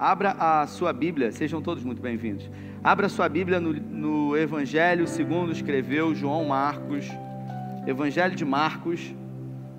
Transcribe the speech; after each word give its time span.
Abra 0.00 0.34
a 0.38 0.66
sua 0.66 0.94
Bíblia, 0.94 1.30
sejam 1.30 1.60
todos 1.60 1.84
muito 1.84 2.00
bem-vindos. 2.00 2.50
Abra 2.82 3.04
a 3.04 3.08
sua 3.10 3.28
Bíblia 3.28 3.60
no, 3.60 3.74
no 3.74 4.34
Evangelho 4.34 5.06
segundo 5.06 5.52
escreveu 5.52 6.14
João 6.14 6.46
Marcos, 6.46 7.06
Evangelho 7.86 8.34
de 8.34 8.42
Marcos, 8.42 9.14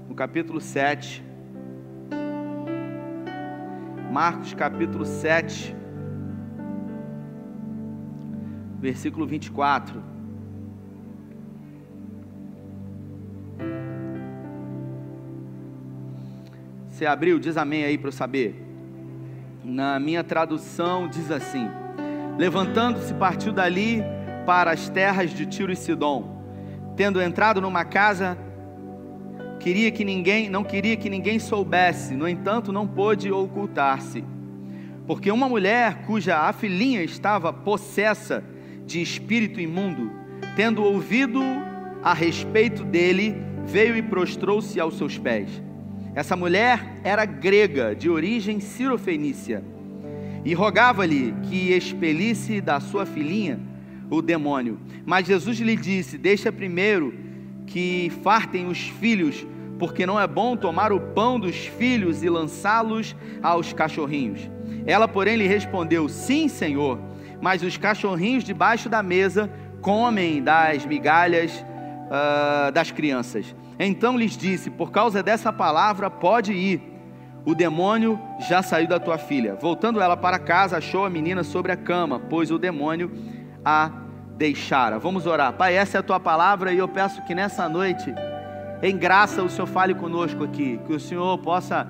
no 0.07 0.13
capítulo 0.13 0.61
7. 0.61 1.23
Marcos 4.11 4.53
capítulo 4.53 5.07
7, 5.07 5.75
versículo 8.79 9.25
24. 9.25 10.03
Você 16.87 17.07
abriu, 17.07 17.39
diz 17.39 17.57
amém 17.57 17.85
aí 17.85 17.97
para 17.97 18.09
eu 18.09 18.11
saber. 18.11 18.70
Na 19.63 19.99
minha 19.99 20.23
tradução 20.23 21.07
diz 21.07 21.29
assim: 21.29 21.69
Levantando-se, 22.37 23.13
partiu 23.13 23.53
dali 23.53 24.03
para 24.45 24.71
as 24.71 24.89
terras 24.89 25.31
de 25.31 25.45
Tiro 25.45 25.71
e 25.71 25.75
Sidom. 25.75 26.41
Tendo 26.95 27.21
entrado 27.21 27.61
numa 27.61 27.85
casa, 27.85 28.37
queria 29.59 29.91
que 29.91 30.03
ninguém, 30.03 30.49
não 30.49 30.63
queria 30.63 30.97
que 30.97 31.09
ninguém 31.09 31.37
soubesse, 31.37 32.15
no 32.15 32.27
entanto, 32.27 32.71
não 32.71 32.87
pôde 32.87 33.31
ocultar-se. 33.31 34.23
Porque 35.05 35.31
uma 35.31 35.47
mulher 35.47 36.05
cuja 36.07 36.37
a 36.37 36.53
filhinha 36.53 37.03
estava 37.03 37.53
possessa 37.53 38.43
de 38.85 38.99
espírito 38.99 39.59
imundo, 39.59 40.11
tendo 40.55 40.83
ouvido 40.83 41.39
a 42.03 42.13
respeito 42.13 42.83
dele, 42.83 43.35
veio 43.63 43.95
e 43.95 44.01
prostrou-se 44.01 44.79
aos 44.79 44.97
seus 44.97 45.19
pés. 45.19 45.61
Essa 46.13 46.35
mulher 46.35 46.99
era 47.03 47.25
grega, 47.25 47.95
de 47.95 48.09
origem 48.09 48.59
cirofenícia, 48.59 49.63
e 50.43 50.53
rogava-lhe 50.53 51.33
que 51.43 51.71
expelisse 51.71 52.59
da 52.59 52.79
sua 52.79 53.05
filhinha 53.05 53.59
o 54.09 54.21
demônio. 54.21 54.79
Mas 55.05 55.27
Jesus 55.27 55.57
lhe 55.59 55.75
disse: 55.75 56.17
Deixa 56.17 56.51
primeiro 56.51 57.13
que 57.65 58.11
fartem 58.23 58.67
os 58.67 58.79
filhos, 58.79 59.45
porque 59.79 60.05
não 60.05 60.19
é 60.19 60.27
bom 60.27 60.57
tomar 60.57 60.91
o 60.91 60.99
pão 60.99 61.39
dos 61.39 61.55
filhos 61.55 62.21
e 62.23 62.29
lançá-los 62.29 63.15
aos 63.41 63.71
cachorrinhos. 63.71 64.49
Ela, 64.85 65.07
porém, 65.07 65.37
lhe 65.37 65.47
respondeu: 65.47 66.09
Sim, 66.09 66.49
Senhor, 66.49 66.99
mas 67.39 67.63
os 67.63 67.77
cachorrinhos 67.77 68.43
debaixo 68.43 68.89
da 68.89 69.01
mesa 69.01 69.49
comem 69.81 70.43
das 70.43 70.85
migalhas 70.85 71.63
uh, 72.07 72.71
das 72.71 72.91
crianças. 72.91 73.55
Então 73.85 74.17
lhes 74.17 74.37
disse: 74.37 74.69
Por 74.69 74.91
causa 74.91 75.23
dessa 75.23 75.51
palavra, 75.51 76.09
pode 76.09 76.53
ir. 76.53 76.81
O 77.45 77.55
demônio 77.55 78.19
já 78.47 78.61
saiu 78.61 78.87
da 78.87 78.99
tua 78.99 79.17
filha. 79.17 79.55
Voltando 79.55 79.99
ela 79.99 80.15
para 80.15 80.37
casa, 80.37 80.77
achou 80.77 81.05
a 81.05 81.09
menina 81.09 81.43
sobre 81.43 81.71
a 81.71 81.77
cama, 81.77 82.19
pois 82.19 82.51
o 82.51 82.59
demônio 82.59 83.11
a 83.65 83.91
deixara. 84.37 84.99
Vamos 84.99 85.25
orar. 85.25 85.53
Pai, 85.53 85.75
essa 85.75 85.97
é 85.97 85.99
a 85.99 86.03
tua 86.03 86.19
palavra 86.19 86.71
e 86.71 86.77
eu 86.77 86.87
peço 86.87 87.23
que 87.23 87.33
nessa 87.33 87.67
noite, 87.67 88.13
em 88.83 88.95
graça, 88.95 89.41
o 89.41 89.49
Senhor 89.49 89.67
fale 89.67 89.95
conosco 89.95 90.43
aqui. 90.43 90.79
Que 90.85 90.93
o 90.93 90.99
Senhor 90.99 91.37
possa 91.39 91.87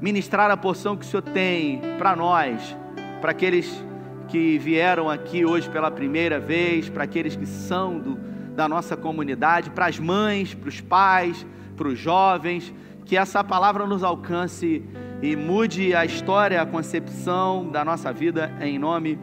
ministrar 0.00 0.50
a 0.50 0.56
porção 0.56 0.96
que 0.96 1.04
o 1.04 1.08
Senhor 1.08 1.22
tem 1.22 1.80
para 1.98 2.14
nós, 2.14 2.76
para 3.20 3.32
aqueles 3.32 3.84
que 4.28 4.58
vieram 4.58 5.10
aqui 5.10 5.44
hoje 5.44 5.68
pela 5.68 5.90
primeira 5.90 6.38
vez, 6.38 6.88
para 6.88 7.02
aqueles 7.04 7.34
que 7.34 7.46
são 7.46 7.98
do, 7.98 8.18
da 8.58 8.68
nossa 8.68 8.96
comunidade, 8.96 9.70
para 9.70 9.86
as 9.86 10.00
mães, 10.00 10.52
para 10.52 10.68
os 10.68 10.80
pais, 10.80 11.46
para 11.76 11.86
os 11.86 11.96
jovens, 11.96 12.74
que 13.04 13.16
essa 13.16 13.44
palavra 13.44 13.86
nos 13.86 14.02
alcance 14.02 14.82
e 15.22 15.36
mude 15.36 15.94
a 15.94 16.04
história, 16.04 16.60
a 16.60 16.66
concepção 16.66 17.70
da 17.70 17.84
nossa 17.84 18.12
vida 18.12 18.52
em 18.60 18.76
nome 18.76 19.16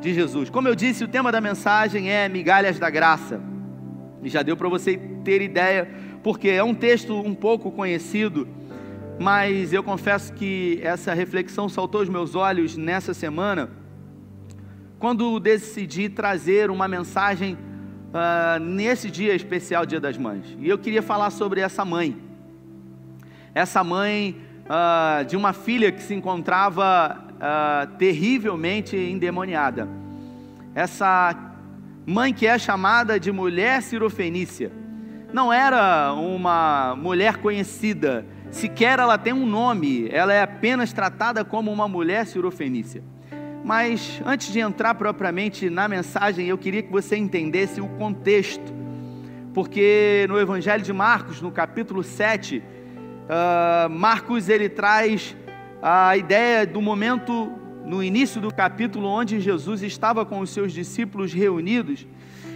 de 0.00 0.12
Jesus. 0.12 0.50
Como 0.50 0.66
eu 0.66 0.74
disse, 0.74 1.04
o 1.04 1.06
tema 1.06 1.30
da 1.30 1.40
mensagem 1.40 2.10
é 2.10 2.28
migalhas 2.28 2.80
da 2.80 2.90
graça. 2.90 3.40
E 4.20 4.28
já 4.28 4.42
deu 4.42 4.56
para 4.56 4.68
você 4.68 4.96
ter 5.22 5.40
ideia, 5.40 5.88
porque 6.20 6.48
é 6.48 6.64
um 6.64 6.74
texto 6.74 7.14
um 7.14 7.36
pouco 7.36 7.70
conhecido, 7.70 8.48
mas 9.16 9.72
eu 9.72 9.84
confesso 9.84 10.32
que 10.32 10.80
essa 10.82 11.14
reflexão 11.14 11.68
saltou 11.68 12.00
aos 12.00 12.08
meus 12.08 12.34
olhos 12.34 12.76
nessa 12.76 13.14
semana 13.14 13.70
quando 14.98 15.38
decidi 15.38 16.08
trazer 16.08 16.68
uma 16.68 16.88
mensagem 16.88 17.56
uh, 18.12 18.60
nesse 18.60 19.10
dia 19.10 19.34
especial, 19.34 19.86
Dia 19.86 20.00
das 20.00 20.16
Mães. 20.16 20.44
E 20.58 20.68
eu 20.68 20.78
queria 20.78 21.02
falar 21.02 21.30
sobre 21.30 21.60
essa 21.60 21.84
mãe. 21.84 22.16
Essa 23.54 23.82
mãe 23.82 24.36
uh, 24.66 25.24
de 25.24 25.36
uma 25.36 25.52
filha 25.52 25.90
que 25.90 26.02
se 26.02 26.14
encontrava 26.14 27.24
uh, 27.34 27.96
terrivelmente 27.96 28.96
endemoniada. 28.96 29.88
Essa 30.74 31.34
mãe 32.06 32.32
que 32.32 32.46
é 32.46 32.58
chamada 32.58 33.18
de 33.18 33.30
mulher 33.30 33.82
cirofenícia. 33.82 34.72
Não 35.32 35.52
era 35.52 36.12
uma 36.12 36.94
mulher 36.94 37.38
conhecida, 37.38 38.26
sequer 38.50 38.98
ela 38.98 39.16
tem 39.16 39.32
um 39.32 39.46
nome, 39.46 40.08
ela 40.10 40.32
é 40.32 40.42
apenas 40.42 40.92
tratada 40.92 41.42
como 41.42 41.72
uma 41.72 41.88
mulher 41.88 42.26
cirofenícia. 42.26 43.02
Mas 43.64 44.20
antes 44.26 44.52
de 44.52 44.58
entrar 44.58 44.94
propriamente 44.94 45.70
na 45.70 45.86
mensagem, 45.86 46.46
eu 46.46 46.58
queria 46.58 46.82
que 46.82 46.90
você 46.90 47.16
entendesse 47.16 47.80
o 47.80 47.86
contexto, 47.90 48.72
porque 49.54 50.26
no 50.28 50.38
Evangelho 50.38 50.82
de 50.82 50.92
Marcos, 50.92 51.40
no 51.40 51.52
capítulo 51.52 52.02
7, 52.02 52.58
uh, 52.58 52.62
ah, 53.28 53.88
Marcos 53.88 54.48
ele 54.48 54.68
traz 54.68 55.36
a 55.80 56.16
ideia 56.16 56.66
do 56.66 56.80
momento 56.80 57.52
no 57.84 58.02
início 58.02 58.40
do 58.40 58.52
capítulo 58.52 59.06
onde 59.06 59.40
Jesus 59.40 59.82
estava 59.82 60.24
com 60.24 60.40
os 60.40 60.50
seus 60.50 60.72
discípulos 60.72 61.32
reunidos. 61.32 62.06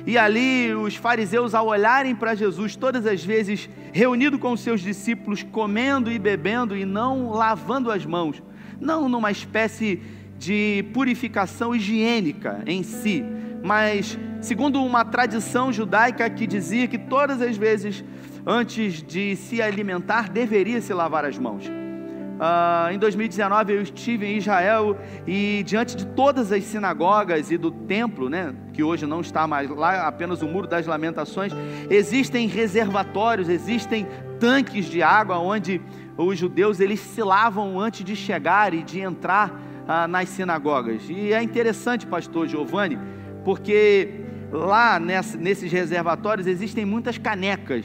E 0.07 0.17
ali 0.17 0.75
os 0.75 0.97
fariseus, 0.97 1.55
ao 1.55 1.67
olharem 1.67 2.15
para 2.15 2.35
Jesus, 2.35 2.77
todas 2.77 3.07
as 3.07 3.25
vezes 3.25 3.69
reunido 3.93 4.39
com 4.39 4.53
os 4.53 4.61
seus 4.61 4.81
discípulos, 4.81 5.43
comendo 5.43 6.11
e 6.11 6.19
bebendo 6.19 6.77
e 6.77 6.85
não 6.85 7.31
lavando 7.31 7.91
as 7.91 8.07
mãos, 8.07 8.43
não 8.81 9.09
numa 9.09 9.31
espécie 9.31 10.01
de 10.39 10.85
purificação 10.93 11.75
higiênica 11.75 12.63
em 12.67 12.83
si, 12.83 13.25
mas 13.63 14.19
segundo 14.41 14.83
uma 14.83 15.05
tradição 15.05 15.73
judaica 15.73 16.29
que 16.29 16.47
dizia 16.47 16.87
que 16.87 16.99
todas 16.99 17.41
as 17.41 17.57
vezes 17.57 18.05
antes 18.47 19.03
de 19.03 19.35
se 19.35 19.61
alimentar 19.61 20.29
deveria 20.29 20.81
se 20.81 20.95
lavar 20.95 21.25
as 21.25 21.39
mãos. 21.39 21.67
Uh, 21.67 22.93
em 22.93 22.99
2019 22.99 23.73
eu 23.73 23.81
estive 23.81 24.27
em 24.27 24.37
Israel 24.37 24.99
e 25.27 25.63
diante 25.65 25.97
de 25.97 26.07
todas 26.07 26.53
as 26.53 26.65
sinagogas 26.65 27.51
e 27.51 27.57
do 27.57 27.71
templo, 27.71 28.29
né, 28.29 28.55
que 28.75 28.83
hoje 28.83 29.07
não 29.07 29.23
está 29.23 29.47
mais 29.47 29.71
lá, 29.71 30.07
apenas 30.07 30.43
o 30.43 30.47
muro 30.47 30.67
das 30.67 30.87
lamentações, 30.87 31.51
existem 31.89 32.47
reservatórios, 32.47 33.49
existem 33.49 34.07
tanques 34.39 34.85
de 34.85 35.03
água 35.03 35.39
onde 35.39 35.81
os 36.15 36.39
judeus 36.39 36.79
eles 36.79 37.01
se 37.01 37.23
lavam 37.23 37.81
antes 37.81 38.05
de 38.05 38.15
chegar 38.15 38.75
e 38.75 38.83
de 38.83 39.01
entrar 39.01 39.51
ah, 39.87 40.09
nas 40.09 40.29
sinagogas. 40.29 41.03
E 41.09 41.33
é 41.33 41.43
interessante, 41.43 42.07
pastor 42.07 42.49
Giovanni, 42.49 42.99
porque 43.45 44.25
lá 44.51 44.99
nessa, 44.99 45.37
nesses 45.37 45.71
reservatórios 45.71 46.47
existem 46.47 46.85
muitas 46.85 47.19
canecas. 47.19 47.85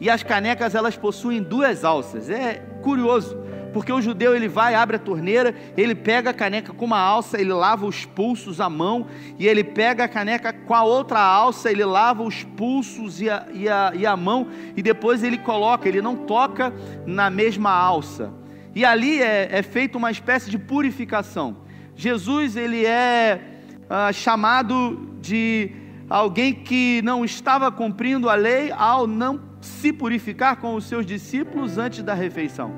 E 0.00 0.10
as 0.10 0.22
canecas 0.22 0.74
elas 0.74 0.96
possuem 0.96 1.42
duas 1.42 1.84
alças. 1.84 2.28
É 2.28 2.54
curioso, 2.82 3.36
porque 3.72 3.92
o 3.92 4.00
judeu 4.00 4.34
ele 4.34 4.48
vai, 4.48 4.74
abre 4.74 4.96
a 4.96 4.98
torneira, 4.98 5.54
ele 5.76 5.94
pega 5.94 6.30
a 6.30 6.34
caneca 6.34 6.72
com 6.72 6.84
uma 6.84 6.98
alça, 6.98 7.40
ele 7.40 7.52
lava 7.52 7.86
os 7.86 8.04
pulsos 8.04 8.60
à 8.60 8.68
mão, 8.68 9.06
e 9.38 9.46
ele 9.46 9.64
pega 9.64 10.04
a 10.04 10.08
caneca 10.08 10.52
com 10.52 10.74
a 10.74 10.82
outra 10.82 11.20
alça, 11.20 11.70
ele 11.70 11.84
lava 11.84 12.22
os 12.22 12.42
pulsos 12.42 13.20
e 13.20 13.28
a, 13.28 13.46
e 13.52 13.68
a, 13.68 13.92
e 13.94 14.06
a 14.06 14.16
mão, 14.16 14.48
e 14.76 14.82
depois 14.82 15.22
ele 15.22 15.38
coloca, 15.38 15.88
ele 15.88 16.00
não 16.00 16.16
toca 16.16 16.72
na 17.06 17.30
mesma 17.30 17.70
alça. 17.70 18.32
E 18.76 18.84
ali 18.84 19.22
é, 19.22 19.48
é 19.50 19.62
feita 19.62 19.96
uma 19.96 20.10
espécie 20.10 20.50
de 20.50 20.58
purificação. 20.58 21.56
Jesus 21.94 22.56
ele 22.56 22.84
é 22.84 23.40
ah, 23.88 24.12
chamado 24.12 25.16
de 25.18 25.70
alguém 26.10 26.52
que 26.52 27.00
não 27.02 27.24
estava 27.24 27.72
cumprindo 27.72 28.28
a 28.28 28.34
lei 28.34 28.70
ao 28.70 29.06
não 29.06 29.40
se 29.62 29.94
purificar 29.94 30.56
com 30.56 30.74
os 30.74 30.84
seus 30.84 31.06
discípulos 31.06 31.78
antes 31.78 32.02
da 32.02 32.12
refeição. 32.12 32.70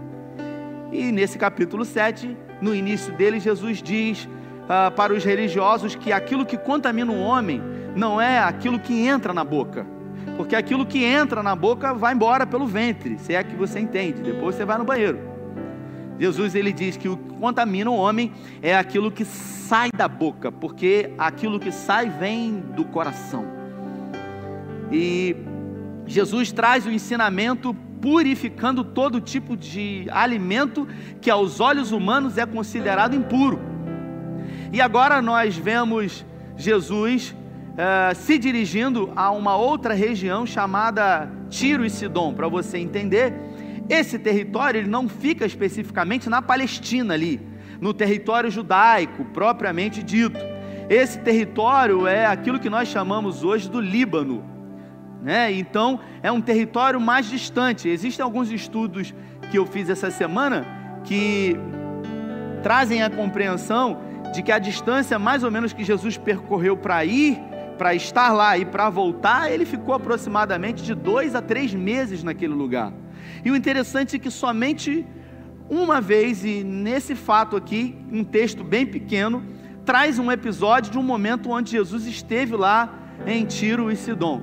E 0.93 1.11
nesse 1.11 1.37
capítulo 1.37 1.85
7, 1.85 2.37
no 2.63 2.73
início 2.73 3.13
dele, 3.15 3.41
Jesus 3.41 3.83
diz 3.83 4.29
ah, 4.69 4.93
para 4.93 5.13
os 5.13 5.25
religiosos 5.25 5.97
que 5.97 6.13
aquilo 6.13 6.47
que 6.47 6.57
contamina 6.57 7.11
um 7.11 7.21
homem 7.21 7.61
não 7.97 8.21
é 8.21 8.39
aquilo 8.39 8.79
que 8.79 9.05
entra 9.05 9.35
na 9.35 9.43
boca, 9.43 9.85
porque 10.37 10.55
aquilo 10.55 10.87
que 10.87 11.03
entra 11.03 11.43
na 11.43 11.57
boca 11.57 11.93
vai 11.93 12.15
embora 12.15 12.47
pelo 12.47 12.69
ventre, 12.69 13.19
se 13.19 13.35
é 13.35 13.43
que 13.43 13.57
você 13.57 13.81
entende, 13.81 14.23
depois 14.23 14.55
você 14.55 14.65
vai 14.65 14.79
no 14.79 14.85
banheiro. 14.85 15.38
Jesus 16.19 16.55
ele 16.55 16.73
diz 16.73 16.97
que 16.97 17.09
o 17.09 17.17
que 17.17 17.35
contamina 17.35 17.91
o 17.91 17.95
homem 17.95 18.33
é 18.61 18.77
aquilo 18.77 19.11
que 19.11 19.25
sai 19.25 19.91
da 19.97 20.09
boca, 20.09 20.51
porque 20.51 21.11
aquilo 21.17 21.61
que 21.61 21.71
sai 21.71 22.09
vem 22.09 22.61
do 22.75 22.85
coração. 22.85 23.45
E 24.91 25.37
Jesus 26.07 26.51
traz 26.51 26.87
o 26.87 26.91
ensinamento 26.91 27.75
purificando 28.01 28.83
todo 28.83 29.21
tipo 29.21 29.57
de 29.57 30.07
alimento 30.11 30.89
que 31.21 31.31
aos 31.31 31.61
olhos 31.61 31.93
humanos 31.93 32.39
é 32.39 32.47
considerado 32.47 33.15
impuro. 33.15 33.61
E 34.73 34.81
agora 34.81 35.21
nós 35.23 35.57
vemos 35.57 36.25
Jesus 36.57 37.35
uh, 37.73 38.15
se 38.15 38.39
dirigindo 38.39 39.13
a 39.15 39.31
uma 39.31 39.57
outra 39.57 39.95
região 39.95 40.45
chamada 40.45 41.31
Tiro 41.49 41.85
e 41.85 41.91
Sidom. 41.91 42.35
Para 42.35 42.49
você 42.49 42.79
entender, 42.79 43.33
esse 43.89 44.19
território 44.19 44.81
ele 44.81 44.89
não 44.89 45.09
fica 45.09 45.47
especificamente 45.47 46.29
na 46.29 46.43
Palestina 46.43 47.15
ali, 47.15 47.41
no 47.81 47.95
território 47.95 48.51
judaico 48.51 49.25
propriamente 49.27 50.03
dito. 50.03 50.39
Esse 50.89 51.19
território 51.19 52.07
é 52.07 52.27
aquilo 52.27 52.59
que 52.59 52.71
nós 52.71 52.89
chamamos 52.89 53.45
hoje 53.45 53.69
do 53.69 53.81
Líbano. 53.81 54.45
Né? 55.23 55.53
Então 55.53 56.01
é 56.23 56.31
um 56.31 56.41
território 56.41 57.01
mais 57.01 57.29
distante. 57.29 57.89
Existem 57.89 58.23
alguns 58.23 58.51
estudos 58.51 59.15
que 59.51 59.59
eu 59.59 59.67
fiz 59.67 59.89
essa 59.89 60.11
semana 60.11 60.67
que 61.05 61.57
trazem 62.63 63.03
a 63.03 63.11
compreensão 63.11 64.01
de 64.33 64.43
que 64.43 64.53
a 64.53 64.59
distância 64.59 65.19
mais 65.19 65.43
ou 65.43 65.51
menos 65.51 65.73
que 65.73 65.85
Jesus 65.85 66.17
percorreu 66.17 66.77
para 66.77 67.05
ir, 67.05 67.39
para 67.79 67.95
estar 67.95 68.33
lá 68.33 68.59
e 68.59 68.65
para 68.65 68.91
voltar, 68.91 69.51
ele 69.51 69.65
ficou 69.65 69.95
aproximadamente 69.95 70.83
de 70.83 70.95
dois 70.95 71.35
a 71.35 71.41
três 71.41 71.73
meses 71.73 72.23
naquele 72.23 72.55
lugar. 72.55 72.93
E 73.45 73.51
o 73.51 73.57
interessante 73.57 74.17
é 74.17 74.19
que 74.19 74.31
somente 74.31 75.07
uma 75.69 76.01
vez, 76.01 76.45
e 76.45 76.65
nesse 76.65 77.15
fato 77.15 77.55
aqui, 77.55 77.95
um 78.11 78.25
texto 78.25 78.65
bem 78.65 78.87
pequeno, 78.87 79.45
traz 79.85 80.19
um 80.19 80.33
episódio 80.33 80.91
de 80.91 80.99
um 80.99 81.03
momento 81.03 81.51
onde 81.51 81.71
Jesus 81.71 82.07
esteve 82.07 82.57
lá 82.57 82.95
em 83.27 83.45
Tiro 83.45 83.91
e 83.91 83.97
Sidom. 83.97 84.41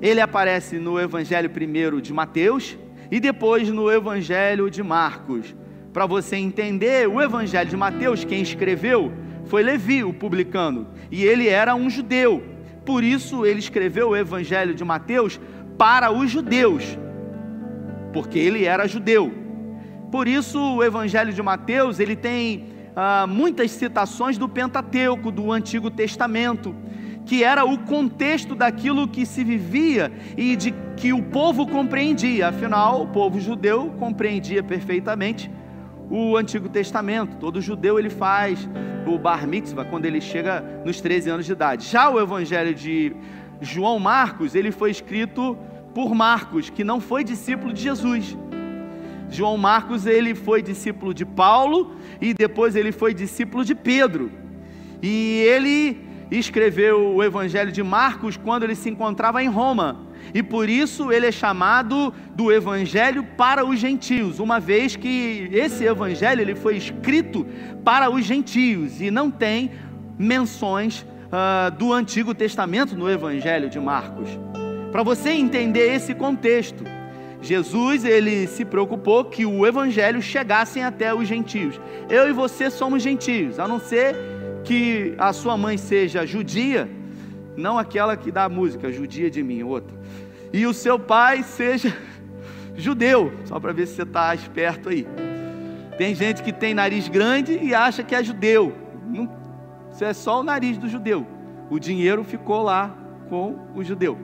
Ele 0.00 0.20
aparece 0.20 0.78
no 0.78 1.00
Evangelho 1.00 1.50
primeiro 1.50 2.00
de 2.00 2.12
Mateus 2.12 2.76
e 3.10 3.18
depois 3.18 3.68
no 3.68 3.90
Evangelho 3.90 4.70
de 4.70 4.82
Marcos. 4.82 5.54
Para 5.92 6.06
você 6.06 6.36
entender, 6.36 7.08
o 7.08 7.20
Evangelho 7.20 7.68
de 7.68 7.76
Mateus, 7.76 8.24
quem 8.24 8.40
escreveu 8.40 9.12
foi 9.46 9.62
Levi, 9.62 10.02
o 10.02 10.14
publicano, 10.14 10.86
e 11.10 11.24
ele 11.24 11.48
era 11.48 11.74
um 11.74 11.90
judeu. 11.90 12.42
Por 12.84 13.04
isso 13.04 13.44
ele 13.44 13.58
escreveu 13.58 14.10
o 14.10 14.16
Evangelho 14.16 14.74
de 14.74 14.84
Mateus 14.84 15.40
para 15.76 16.10
os 16.10 16.30
judeus, 16.30 16.96
porque 18.12 18.38
ele 18.38 18.64
era 18.64 18.86
judeu. 18.86 19.32
Por 20.10 20.28
isso 20.28 20.58
o 20.60 20.84
Evangelho 20.84 21.32
de 21.32 21.42
Mateus 21.42 21.98
ele 21.98 22.14
tem 22.14 22.66
ah, 22.94 23.26
muitas 23.26 23.70
citações 23.70 24.36
do 24.36 24.48
Pentateuco, 24.48 25.30
do 25.30 25.50
Antigo 25.50 25.90
Testamento, 25.90 26.74
que 27.24 27.42
era 27.42 27.64
o 27.64 27.78
contexto 27.78 28.54
daquilo 28.54 29.08
que 29.08 29.24
se 29.24 29.42
vivia 29.42 30.12
e 30.36 30.56
de 30.56 30.74
que 30.96 31.12
o 31.12 31.22
povo 31.22 31.66
compreendia. 31.66 32.48
Afinal, 32.48 33.02
o 33.02 33.06
povo 33.06 33.40
judeu 33.40 33.90
compreendia 33.98 34.62
perfeitamente 34.62 35.50
o 36.10 36.36
Antigo 36.36 36.68
Testamento. 36.68 37.36
Todo 37.38 37.60
judeu 37.60 37.98
ele 37.98 38.10
faz 38.10 38.68
o 39.06 39.18
bar 39.18 39.46
mitzvah 39.46 39.84
quando 39.84 40.04
ele 40.04 40.20
chega 40.20 40.62
nos 40.84 41.00
13 41.00 41.30
anos 41.30 41.46
de 41.46 41.52
idade. 41.52 41.86
Já 41.86 42.10
o 42.10 42.20
Evangelho 42.20 42.74
de 42.74 43.16
João 43.60 43.98
Marcos, 43.98 44.54
ele 44.54 44.70
foi 44.70 44.90
escrito 44.90 45.56
por 45.94 46.14
Marcos, 46.14 46.70
que 46.70 46.84
não 46.84 47.00
foi 47.00 47.24
discípulo 47.24 47.72
de 47.72 47.82
Jesus. 47.82 48.36
João 49.30 49.56
Marcos, 49.56 50.06
ele 50.06 50.34
foi 50.34 50.62
discípulo 50.62 51.14
de 51.14 51.24
Paulo 51.24 51.96
e 52.20 52.34
depois 52.34 52.76
ele 52.76 52.92
foi 52.92 53.14
discípulo 53.14 53.64
de 53.64 53.74
Pedro. 53.74 54.30
E 55.02 55.42
ele 55.48 56.00
escreveu 56.30 57.14
o 57.14 57.22
Evangelho 57.22 57.72
de 57.72 57.82
Marcos 57.82 58.36
quando 58.36 58.62
ele 58.64 58.74
se 58.74 58.90
encontrava 58.90 59.42
em 59.42 59.48
Roma 59.48 60.12
e 60.34 60.42
por 60.42 60.68
isso 60.68 61.10
ele 61.10 61.26
é 61.26 61.32
chamado 61.32 62.12
do 62.34 62.52
evangelho 62.52 63.24
para 63.36 63.64
os 63.64 63.78
gentios, 63.78 64.38
uma 64.38 64.60
vez 64.60 64.96
que 64.96 65.48
esse 65.52 65.84
evangelho 65.84 66.40
ele 66.40 66.54
foi 66.54 66.76
escrito 66.76 67.46
para 67.84 68.10
os 68.10 68.24
gentios 68.24 69.00
e 69.00 69.10
não 69.10 69.30
tem 69.30 69.72
menções 70.18 71.02
uh, 71.02 71.70
do 71.76 71.92
Antigo 71.92 72.34
Testamento 72.34 72.96
no 72.96 73.10
evangelho 73.10 73.68
de 73.68 73.80
Marcos. 73.80 74.28
Para 74.92 75.02
você 75.02 75.30
entender 75.30 75.92
esse 75.92 76.14
contexto, 76.14 76.84
Jesus 77.40 78.04
ele 78.04 78.46
se 78.46 78.64
preocupou 78.64 79.24
que 79.24 79.44
o 79.44 79.66
evangelho 79.66 80.22
chegasse 80.22 80.80
até 80.80 81.12
os 81.12 81.26
gentios. 81.26 81.80
Eu 82.08 82.28
e 82.28 82.32
você 82.32 82.70
somos 82.70 83.02
gentios, 83.02 83.58
a 83.58 83.66
não 83.66 83.80
ser 83.80 84.14
que 84.62 85.14
a 85.18 85.32
sua 85.32 85.56
mãe 85.56 85.76
seja 85.76 86.24
judia, 86.24 86.88
não 87.56 87.76
aquela 87.76 88.16
que 88.16 88.30
dá 88.30 88.44
a 88.44 88.48
música, 88.48 88.92
judia 88.92 89.28
de 89.28 89.42
mim, 89.42 89.64
outra 89.64 90.02
e 90.52 90.66
o 90.66 90.74
seu 90.74 90.98
pai 90.98 91.42
seja 91.42 91.96
judeu, 92.76 93.32
só 93.46 93.58
para 93.58 93.72
ver 93.72 93.86
se 93.86 93.94
você 93.94 94.02
está 94.02 94.34
esperto 94.34 94.90
aí. 94.90 95.06
Tem 95.96 96.14
gente 96.14 96.42
que 96.42 96.52
tem 96.52 96.74
nariz 96.74 97.08
grande 97.08 97.58
e 97.62 97.74
acha 97.74 98.02
que 98.02 98.14
é 98.14 98.22
judeu. 98.22 98.74
Não, 99.06 99.30
isso 99.90 100.04
é 100.04 100.12
só 100.12 100.40
o 100.40 100.42
nariz 100.42 100.76
do 100.76 100.88
judeu. 100.88 101.26
O 101.70 101.78
dinheiro 101.78 102.22
ficou 102.22 102.62
lá 102.62 102.94
com 103.28 103.56
o 103.74 103.82
judeu. 103.82 104.18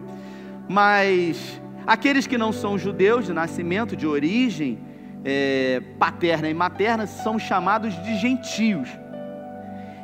Mas 0.69 1.61
aqueles 1.87 2.27
que 2.27 2.37
não 2.37 2.53
são 2.53 2.79
judeus 2.79 3.27
de 3.27 3.33
nascimento, 3.33 3.97
de 3.97 4.07
origem 4.07 4.79
é, 5.25 5.83
paterna 5.99 6.49
e 6.49 6.55
materna, 6.55 7.07
são 7.07 7.39
chamados 7.39 7.95
de 8.03 8.17
gentios. 8.19 8.89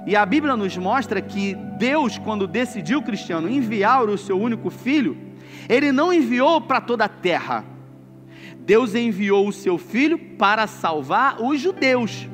E 0.07 0.17
a 0.17 0.25
Bíblia 0.25 0.57
nos 0.57 0.77
mostra 0.77 1.21
que 1.21 1.55
Deus, 1.79 2.19
quando 2.19 2.47
decidiu 2.47 3.03
cristiano 3.03 3.49
enviar 3.49 4.09
o 4.09 4.19
seu 4.19 4.39
único 4.39 4.71
filho, 4.71 5.17
ele 5.69 5.93
não 5.93 6.13
enviou 6.13 6.61
para 6.61 6.81
toda 6.81 7.05
a 7.05 7.09
terra. 7.09 7.65
Deus 8.59 8.95
enviou 8.95 9.47
o 9.47 9.53
seu 9.53 9.77
filho 9.77 10.19
para 10.19 10.67
salvar 10.67 11.43
os 11.43 11.61
judeus. 11.61 12.29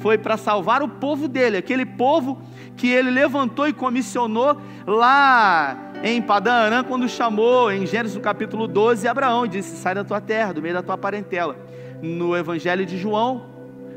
Foi 0.00 0.18
para 0.18 0.36
salvar 0.36 0.82
o 0.82 0.88
povo 0.88 1.28
dele, 1.28 1.56
aquele 1.56 1.86
povo 1.86 2.40
que 2.76 2.88
ele 2.88 3.10
levantou 3.10 3.68
e 3.68 3.72
comissionou 3.72 4.60
lá 4.86 5.91
em 6.02 6.20
Padã 6.20 6.52
Arã, 6.52 6.84
quando 6.84 7.08
chamou 7.08 7.70
em 7.70 7.86
Gênesis 7.86 8.20
capítulo 8.20 8.66
12 8.66 9.06
Abraão, 9.06 9.46
disse: 9.46 9.76
Sai 9.76 9.94
da 9.94 10.04
tua 10.04 10.20
terra, 10.20 10.52
do 10.52 10.62
meio 10.62 10.74
da 10.74 10.82
tua 10.82 10.98
parentela. 10.98 11.56
No 12.02 12.36
Evangelho 12.36 12.84
de 12.84 12.98
João, 12.98 13.46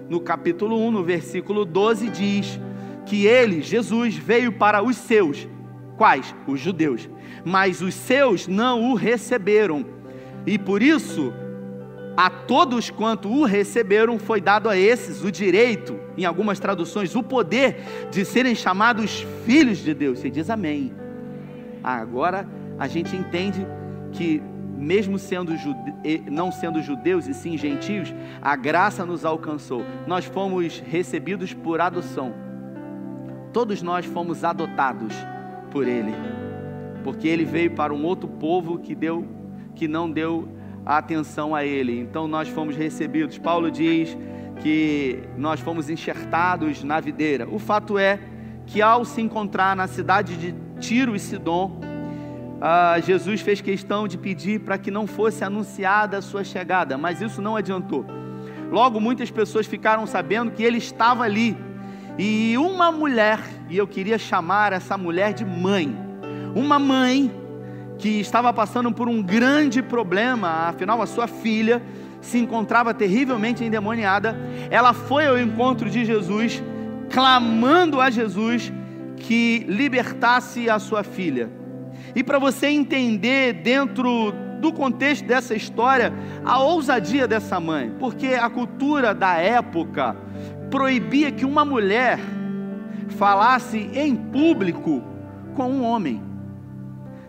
no 0.08 0.20
capítulo 0.20 0.80
1, 0.88 0.92
no 0.92 1.04
versículo 1.04 1.66
12, 1.66 2.10
diz 2.10 2.60
que 3.06 3.26
ele, 3.26 3.62
Jesus, 3.62 4.16
veio 4.16 4.52
para 4.52 4.84
os 4.84 4.96
seus. 4.96 5.48
Quais? 5.98 6.36
Os 6.48 6.60
judeus 6.60 7.10
mas 7.46 7.82
os 7.82 7.94
seus 7.94 8.48
não 8.48 8.92
o 8.92 8.96
receberam. 8.96 9.86
E 10.48 10.58
por 10.58 10.82
isso, 10.82 11.32
a 12.18 12.30
todos 12.30 12.90
quanto 12.90 13.30
o 13.30 13.46
receberam, 13.46 14.18
foi 14.18 14.42
dado 14.42 14.68
a 14.68 14.76
esses 14.76 15.24
o 15.24 15.32
direito, 15.32 16.00
em 16.18 16.26
algumas 16.26 16.60
traduções, 16.60 17.16
o 17.16 17.22
poder 17.22 17.78
de 18.10 18.26
serem 18.26 18.56
chamados 18.56 19.26
filhos 19.46 19.78
de 19.78 19.94
Deus. 19.94 20.20
Você 20.20 20.30
diz 20.30 20.50
amém. 20.50 20.92
Agora 21.94 22.48
a 22.80 22.88
gente 22.88 23.16
entende 23.16 23.66
que, 24.12 24.42
mesmo 24.78 25.20
sendo 25.20 25.56
jude... 25.58 25.94
não 26.30 26.52
sendo 26.52 26.82
judeus 26.82 27.28
e 27.28 27.34
sim 27.34 27.58
gentios, 27.58 28.14
a 28.42 28.56
graça 28.56 29.06
nos 29.06 29.26
alcançou. 29.26 29.84
Nós 30.08 30.26
fomos 30.26 30.80
recebidos 30.80 31.54
por 31.54 31.82
adoção. 31.82 32.34
Todos 33.54 33.82
nós 33.82 34.06
fomos 34.06 34.44
adotados 34.44 35.14
por 35.72 35.88
Ele 35.88 36.14
porque 37.06 37.28
ele 37.28 37.46
veio 37.46 37.70
para 37.70 37.94
um 37.94 38.04
outro 38.04 38.28
povo 38.28 38.80
que 38.80 38.96
deu 38.96 39.28
que 39.76 39.88
não 39.88 40.10
deu 40.10 40.50
atenção 40.84 41.54
a 41.54 41.64
ele. 41.64 42.00
Então 42.00 42.28
nós 42.28 42.50
fomos 42.50 42.76
recebidos. 42.76 43.38
Paulo 43.38 43.70
diz 43.70 44.18
que 44.60 45.20
nós 45.38 45.60
fomos 45.60 45.88
enxertados 45.88 46.84
na 46.84 47.00
videira. 47.00 47.48
O 47.48 47.60
fato 47.60 48.00
é 48.00 48.20
que 48.66 48.82
ao 48.82 49.06
se 49.06 49.22
encontrar 49.22 49.76
na 49.76 49.86
cidade 49.86 50.36
de 50.36 50.56
Tiro 50.80 51.16
e 51.16 51.20
Sidom, 51.20 51.80
ah, 52.62 53.00
Jesus 53.00 53.42
fez 53.42 53.62
questão 53.62 54.08
de 54.08 54.18
pedir 54.18 54.62
para 54.62 54.78
que 54.78 54.90
não 54.90 55.06
fosse 55.06 55.44
anunciada 55.44 56.18
a 56.18 56.22
sua 56.22 56.44
chegada, 56.44 56.98
mas 56.98 57.22
isso 57.22 57.42
não 57.42 57.56
adiantou. 57.56 58.06
Logo, 58.72 59.00
muitas 59.00 59.30
pessoas 59.30 59.68
ficaram 59.68 60.08
sabendo 60.08 60.52
que 60.52 60.64
ele 60.64 60.78
estava 60.78 61.24
ali. 61.24 61.56
E 62.18 62.58
uma 62.58 62.92
mulher, 62.92 63.40
e 63.70 63.78
eu 63.78 63.88
queria 63.88 64.18
chamar 64.18 64.74
essa 64.74 64.98
mulher 64.98 65.34
de 65.34 65.46
mãe, 65.46 65.96
uma 66.56 66.80
mãe 66.80 67.32
que 67.98 68.20
estava 68.20 68.52
passando 68.54 68.92
por 68.92 69.08
um 69.08 69.22
grande 69.22 69.82
problema, 69.82 70.68
afinal 70.70 71.02
a 71.02 71.06
sua 71.06 71.28
filha 71.28 71.82
se 72.22 72.40
encontrava 72.40 72.94
terrivelmente 72.94 73.64
endemoniada, 73.64 74.36
ela 74.70 74.94
foi 74.94 75.28
ao 75.28 75.38
encontro 75.38 75.90
de 75.90 76.04
Jesus, 76.04 76.64
clamando 77.12 78.02
a 78.02 78.10
Jesus 78.10 78.72
que 79.26 79.66
libertasse 79.68 80.70
a 80.70 80.78
sua 80.78 81.04
filha. 81.04 81.50
E 82.16 82.24
para 82.24 82.38
você 82.38 82.68
entender 82.68 83.54
dentro 83.54 84.32
do 84.62 84.72
contexto 84.72 85.26
dessa 85.26 85.56
história 85.56 86.14
a 86.44 86.60
ousadia 86.60 87.28
dessa 87.28 87.60
mãe, 87.60 87.92
porque 88.00 88.28
a 88.28 88.48
cultura 88.50 89.16
da 89.16 89.36
época 89.38 90.16
proibia 90.70 91.32
que 91.32 91.44
uma 91.44 91.66
mulher 91.66 92.20
falasse 93.18 93.90
em 93.96 94.16
público 94.16 95.04
com 95.56 95.72
um 95.72 95.84
homem. 95.84 96.22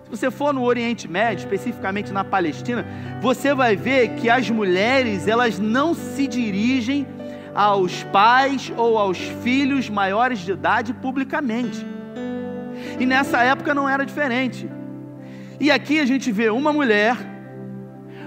Se 0.05 0.11
você 0.11 0.31
for 0.31 0.53
no 0.53 0.65
Oriente 0.65 1.09
Médio, 1.09 1.45
especificamente 1.45 2.13
na 2.13 2.23
Palestina, 2.23 2.87
você 3.23 3.55
vai 3.55 3.75
ver 3.75 4.17
que 4.17 4.29
as 4.29 4.51
mulheres, 4.51 5.27
elas 5.27 5.59
não 5.59 5.95
se 5.95 6.27
dirigem 6.27 7.07
aos 7.57 8.03
pais 8.05 8.71
ou 8.77 8.99
aos 8.99 9.17
filhos 9.43 9.89
maiores 9.89 10.41
de 10.41 10.53
idade 10.53 10.93
publicamente. 10.93 11.85
E 13.01 13.07
nessa 13.07 13.43
época 13.43 13.75
não 13.75 13.89
era 13.89 14.05
diferente. 14.05 14.71
E 15.59 15.71
aqui 15.71 15.99
a 15.99 16.05
gente 16.05 16.31
vê 16.31 16.51
uma 16.51 16.71
mulher, 16.71 17.17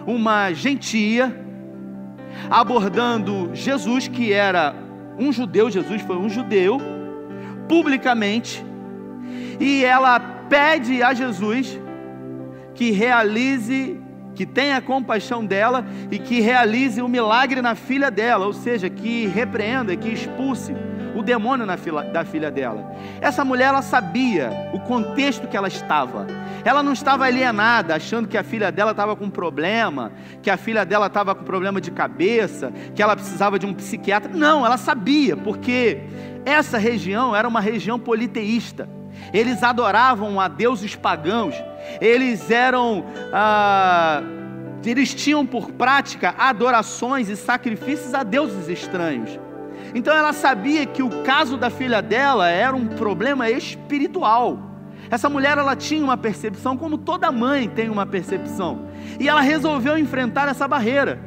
uma 0.07 0.51
gentia, 0.51 1.45
abordando 2.50 3.51
Jesus, 3.53 4.07
que 4.07 4.33
era 4.33 4.74
um 5.19 5.31
judeu, 5.31 5.69
Jesus 5.69 6.01
foi 6.01 6.17
um 6.17 6.27
judeu, 6.27 6.79
publicamente, 7.67 8.65
e 9.59 9.86
ela 9.86 10.19
pede 10.19 11.03
a 11.03 11.13
Jesus 11.13 11.79
que 12.74 12.89
realize, 12.89 14.00
que 14.39 14.46
tenha 14.46 14.79
compaixão 14.79 15.46
dela 15.46 15.86
e 16.10 16.17
que 16.17 16.39
realize 16.39 17.01
o 17.01 17.05
um 17.05 17.08
milagre 17.10 17.62
na 17.62 17.75
filha 17.75 18.10
dela, 18.10 18.46
ou 18.46 18.53
seja, 18.53 18.89
que 18.89 19.27
repreenda, 19.27 19.93
que 19.98 20.08
expulse 20.08 20.74
o 21.13 21.22
demônio 21.22 21.65
na 21.65 21.75
fila, 21.75 22.05
da 22.05 22.24
filha 22.24 22.50
dela. 22.50 22.89
Essa 23.19 23.43
mulher 23.43 23.65
ela 23.65 23.81
sabia 23.81 24.50
o 24.72 24.79
contexto 24.79 25.46
que 25.46 25.58
ela 25.58 25.67
estava. 25.67 26.25
Ela 26.63 26.81
não 26.81 26.93
estava 26.93 27.25
alienada, 27.25 27.93
achando 27.93 28.29
que 28.29 28.38
a 28.38 28.43
filha 28.43 28.72
dela 28.72 28.91
estava 28.91 29.13
com 29.13 29.29
problema, 29.29 30.13
que 30.41 30.50
a 30.50 30.55
filha 30.55 30.86
dela 30.86 31.08
estava 31.08 31.36
com 31.36 31.43
problema 31.43 31.81
de 31.81 31.91
cabeça, 31.91 32.72
que 32.96 33.03
ela 33.03 33.17
precisava 33.17 33.60
de 33.60 33.65
um 33.65 33.74
psiquiatra. 33.74 34.31
Não, 34.34 34.65
ela 34.65 34.77
sabia, 34.77 35.36
porque 35.36 35.98
essa 36.46 36.77
região 36.77 37.36
era 37.36 37.46
uma 37.46 37.60
região 37.60 38.00
politeísta. 38.00 38.88
Eles 39.34 39.63
adoravam 39.63 40.39
a 40.39 40.48
deuses 40.48 40.96
pagãos. 40.96 41.55
Eles 42.00 42.50
eram 42.50 43.05
ah, 43.33 44.21
eles 44.86 45.13
tinham 45.13 45.45
por 45.45 45.71
prática 45.71 46.33
adorações 46.38 47.27
e 47.29 47.36
sacrifícios 47.36 48.13
a 48.13 48.24
deuses 48.24 48.67
estranhos. 48.69 49.39
Então 49.93 50.15
ela 50.15 50.33
sabia 50.33 50.86
que 50.86 51.01
o 51.01 51.24
caso 51.24 51.57
da 51.57 51.69
filha 51.69 52.01
dela 52.01 52.50
era 52.50 52.75
um 52.75 52.88
problema 52.88 53.50
espiritual. 53.50 54.57
Essa 55.09 55.27
mulher 55.27 55.57
ela 55.57 55.75
tinha 55.75 56.03
uma 56.03 56.17
percepção 56.17 56.77
como 56.77 56.98
toda 56.98 57.31
mãe 57.31 57.67
tem 57.67 57.89
uma 57.89 58.05
percepção. 58.05 58.88
E 59.19 59.27
ela 59.27 59.41
resolveu 59.41 59.98
enfrentar 59.98 60.48
essa 60.48 60.67
barreira. 60.67 61.19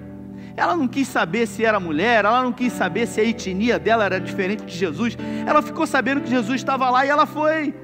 Ela 0.57 0.77
não 0.77 0.87
quis 0.87 1.09
saber 1.09 1.47
se 1.47 1.65
era 1.65 1.81
mulher, 1.81 2.25
ela 2.25 2.43
não 2.43 2.53
quis 2.53 2.73
saber 2.73 3.07
se 3.07 3.21
a 3.21 3.25
etnia 3.25 3.79
dela 3.79 4.05
era 4.05 4.21
diferente 4.21 4.65
de 4.65 4.77
Jesus. 4.77 5.17
Ela 5.47 5.63
ficou 5.63 5.87
sabendo 5.87 6.21
que 6.21 6.31
Jesus 6.31 6.61
estava 6.61 6.89
lá 6.91 7.05
e 7.05 7.09
ela 7.09 7.27
foi 7.27 7.75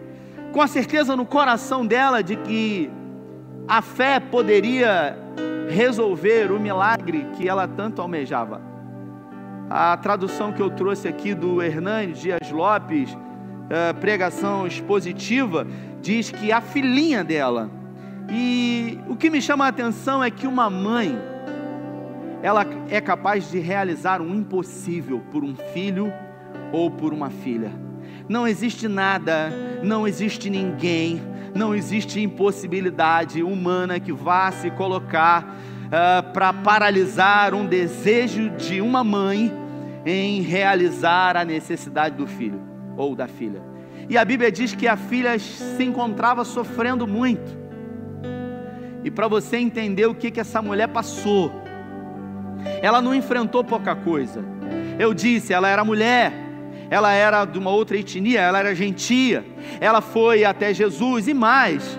com 0.52 0.60
a 0.62 0.66
certeza 0.66 1.16
no 1.16 1.26
coração 1.26 1.86
dela 1.86 2.22
de 2.22 2.36
que 2.36 2.90
a 3.66 3.82
fé 3.82 4.18
poderia 4.18 5.16
resolver 5.68 6.50
o 6.50 6.58
milagre 6.58 7.26
que 7.36 7.48
ela 7.48 7.68
tanto 7.68 8.00
almejava. 8.00 8.60
A 9.68 9.96
tradução 9.98 10.52
que 10.52 10.62
eu 10.62 10.70
trouxe 10.70 11.06
aqui 11.06 11.34
do 11.34 11.62
Hernandes 11.62 12.20
Dias 12.20 12.50
Lopes, 12.50 13.12
uh, 13.12 13.94
pregação 14.00 14.66
expositiva, 14.66 15.66
diz 16.00 16.30
que 16.30 16.50
a 16.50 16.60
filhinha 16.60 17.22
dela. 17.22 17.70
E 18.30 18.98
o 19.06 19.16
que 19.16 19.28
me 19.28 19.42
chama 19.42 19.66
a 19.66 19.68
atenção 19.68 20.24
é 20.24 20.30
que 20.30 20.46
uma 20.46 20.70
mãe, 20.70 21.18
ela 22.42 22.64
é 22.88 23.00
capaz 23.00 23.50
de 23.50 23.58
realizar 23.58 24.22
um 24.22 24.34
impossível 24.34 25.20
por 25.30 25.44
um 25.44 25.54
filho 25.54 26.10
ou 26.72 26.90
por 26.90 27.12
uma 27.12 27.28
filha. 27.28 27.87
Não 28.28 28.46
existe 28.46 28.86
nada, 28.86 29.50
não 29.82 30.06
existe 30.06 30.50
ninguém, 30.50 31.22
não 31.54 31.74
existe 31.74 32.20
impossibilidade 32.20 33.42
humana 33.42 33.98
que 33.98 34.12
vá 34.12 34.52
se 34.52 34.70
colocar 34.70 35.42
uh, 35.44 35.48
ah, 35.90 36.22
para 36.22 36.52
paralisar 36.52 37.54
um 37.54 37.64
desejo 37.64 38.50
de 38.50 38.82
uma 38.82 39.02
mãe 39.02 39.50
em 40.04 40.42
realizar 40.42 41.36
a 41.36 41.44
necessidade 41.44 42.16
do 42.16 42.26
filho 42.26 42.60
ou 42.96 43.14
da 43.14 43.26
filha. 43.26 43.62
E 44.08 44.16
a 44.18 44.24
Bíblia 44.24 44.52
diz 44.52 44.74
que 44.74 44.86
a 44.86 44.96
filha 44.96 45.38
se 45.38 45.82
encontrava 45.82 46.44
sofrendo 46.44 47.06
muito. 47.06 47.56
E 49.04 49.10
para 49.10 49.28
você 49.28 49.56
entender 49.56 50.06
o 50.06 50.14
que, 50.14 50.30
que 50.30 50.40
essa 50.40 50.60
mulher 50.60 50.88
passou, 50.88 51.52
ela 52.82 53.00
não 53.00 53.14
enfrentou 53.14 53.64
pouca 53.64 53.94
coisa. 53.94 54.44
Eu 54.98 55.14
disse, 55.14 55.52
ela 55.52 55.68
era 55.68 55.84
mulher, 55.84 56.32
ela 56.90 57.12
era 57.12 57.44
de 57.44 57.58
uma 57.58 57.70
outra 57.70 57.96
etnia, 57.96 58.40
ela 58.40 58.58
era 58.58 58.74
gentia, 58.74 59.44
ela 59.80 60.00
foi 60.00 60.44
até 60.44 60.72
Jesus 60.72 61.28
e 61.28 61.34
mais 61.34 61.98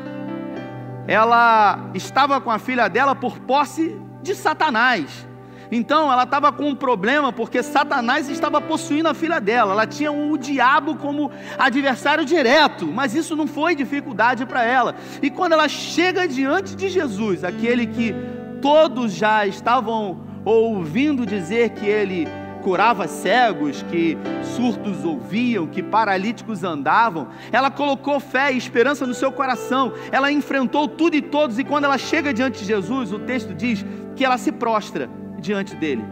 ela 1.10 1.90
estava 1.96 2.40
com 2.40 2.52
a 2.52 2.60
filha 2.60 2.88
dela 2.88 3.16
por 3.16 3.40
posse 3.40 4.00
de 4.22 4.36
Satanás. 4.36 5.28
Então 5.72 6.12
ela 6.12 6.22
estava 6.22 6.52
com 6.52 6.70
um 6.70 6.76
problema 6.76 7.34
porque 7.34 7.64
Satanás 7.64 8.30
estava 8.30 8.62
possuindo 8.62 9.10
a 9.10 9.14
filha 9.16 9.42
dela. 9.42 9.72
Ela 9.72 9.88
tinha 9.88 10.12
o 10.12 10.38
diabo 10.38 10.96
como 10.98 11.32
adversário 11.58 12.24
direto, 12.24 12.86
mas 12.86 13.16
isso 13.16 13.36
não 13.36 13.48
foi 13.48 13.76
dificuldade 13.76 14.46
para 14.46 14.64
ela. 14.64 14.96
E 15.20 15.32
quando 15.32 15.54
ela 15.54 15.68
chega 15.68 16.28
diante 16.28 16.76
de 16.76 16.90
Jesus, 16.90 17.44
aquele 17.44 17.88
que 17.88 18.14
todos 18.62 19.12
já 19.12 19.48
estavam 19.48 20.22
ouvindo 20.46 21.26
dizer 21.26 21.72
que 21.72 21.88
ele 21.88 22.28
curava 22.64 23.08
cegos, 23.08 23.84
que 23.84 24.18
surdos 24.56 25.04
ouviam, 25.04 25.68
que 25.68 25.82
paralíticos 25.82 26.64
andavam. 26.64 27.28
Ela 27.52 27.72
colocou 27.72 28.20
fé 28.20 28.52
e 28.52 28.58
esperança 28.58 29.06
no 29.06 29.14
seu 29.14 29.32
coração. 29.32 29.94
Ela 30.12 30.32
enfrentou 30.32 30.88
tudo 30.88 31.16
e 31.16 31.22
todos, 31.22 31.60
e 31.60 31.64
quando 31.64 31.86
ela 31.86 31.98
chega 31.98 32.34
diante 32.34 32.60
de 32.60 32.66
Jesus, 32.66 33.12
o 33.12 33.20
texto 33.20 33.54
diz 33.54 33.86
que 34.16 34.24
ela 34.24 34.38
se 34.38 34.52
prostra 34.52 35.10
diante 35.40 35.76
dele. 35.76 36.04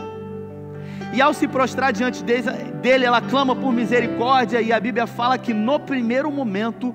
E 1.14 1.22
ao 1.22 1.34
se 1.34 1.48
prostrar 1.48 1.94
diante 1.94 2.24
dele, 2.24 3.06
ela 3.06 3.22
clama 3.22 3.56
por 3.56 3.72
misericórdia, 3.72 4.62
e 4.62 4.74
a 4.74 4.80
Bíblia 4.80 5.08
fala 5.08 5.38
que 5.38 5.54
no 5.54 5.80
primeiro 5.80 6.32
momento, 6.32 6.94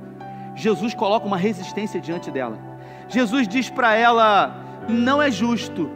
Jesus 0.55 0.95
coloca 0.95 1.27
uma 1.27 1.37
resistência 1.37 2.01
diante 2.01 2.31
dela. 2.31 2.59
Jesus 3.09 3.49
diz 3.49 3.71
para 3.71 3.95
ela: 3.95 4.55
não 4.89 5.21
é 5.21 5.31
justo 5.31 5.91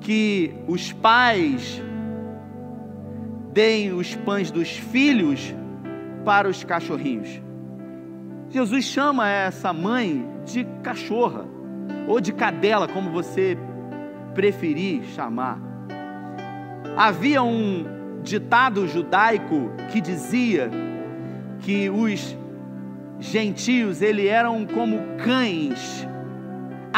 que 0.00 0.54
os 0.66 0.92
pais 0.92 1.82
deem 3.56 3.90
os 3.94 4.14
pães 4.14 4.50
dos 4.50 4.68
filhos 4.68 5.54
para 6.26 6.46
os 6.46 6.62
cachorrinhos. 6.62 7.40
Jesus 8.50 8.84
chama 8.84 9.30
essa 9.30 9.72
mãe 9.72 10.28
de 10.44 10.66
cachorra 10.82 11.46
ou 12.06 12.20
de 12.20 12.34
cadela, 12.34 12.86
como 12.86 13.10
você 13.10 13.56
preferir 14.34 15.04
chamar. 15.14 15.58
Havia 16.98 17.42
um 17.42 17.86
ditado 18.22 18.86
judaico 18.86 19.70
que 19.90 20.02
dizia 20.02 20.70
que 21.60 21.88
os 21.88 22.36
gentios 23.18 24.02
eram 24.02 24.66
como 24.66 24.98
cães 25.24 26.06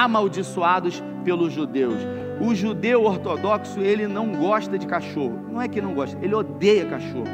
amaldiçoados 0.05 1.02
pelos 1.25 1.52
judeus. 1.52 1.99
O 2.40 2.55
judeu 2.55 3.02
ortodoxo, 3.05 3.81
ele 3.81 4.07
não 4.07 4.33
gosta 4.33 4.78
de 4.78 4.87
cachorro. 4.87 5.40
Não 5.50 5.61
é 5.61 5.67
que 5.67 5.81
não 5.81 5.93
gosta, 5.93 6.17
ele 6.23 6.35
odeia 6.35 6.87
cachorro. 6.87 7.26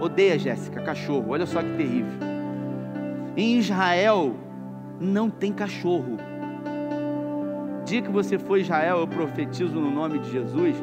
Odeia, 0.00 0.38
Jéssica, 0.38 0.80
cachorro. 0.80 1.26
Olha 1.30 1.44
só 1.44 1.60
que 1.60 1.76
terrível. 1.76 2.12
Em 3.36 3.58
Israel 3.58 4.34
não 5.00 5.28
tem 5.28 5.52
cachorro. 5.52 6.18
Dia 7.84 8.00
que 8.00 8.10
você 8.10 8.38
for 8.38 8.58
Israel, 8.58 8.98
eu 9.00 9.08
profetizo 9.08 9.74
no 9.74 9.90
nome 9.90 10.20
de 10.20 10.30
Jesus. 10.30 10.76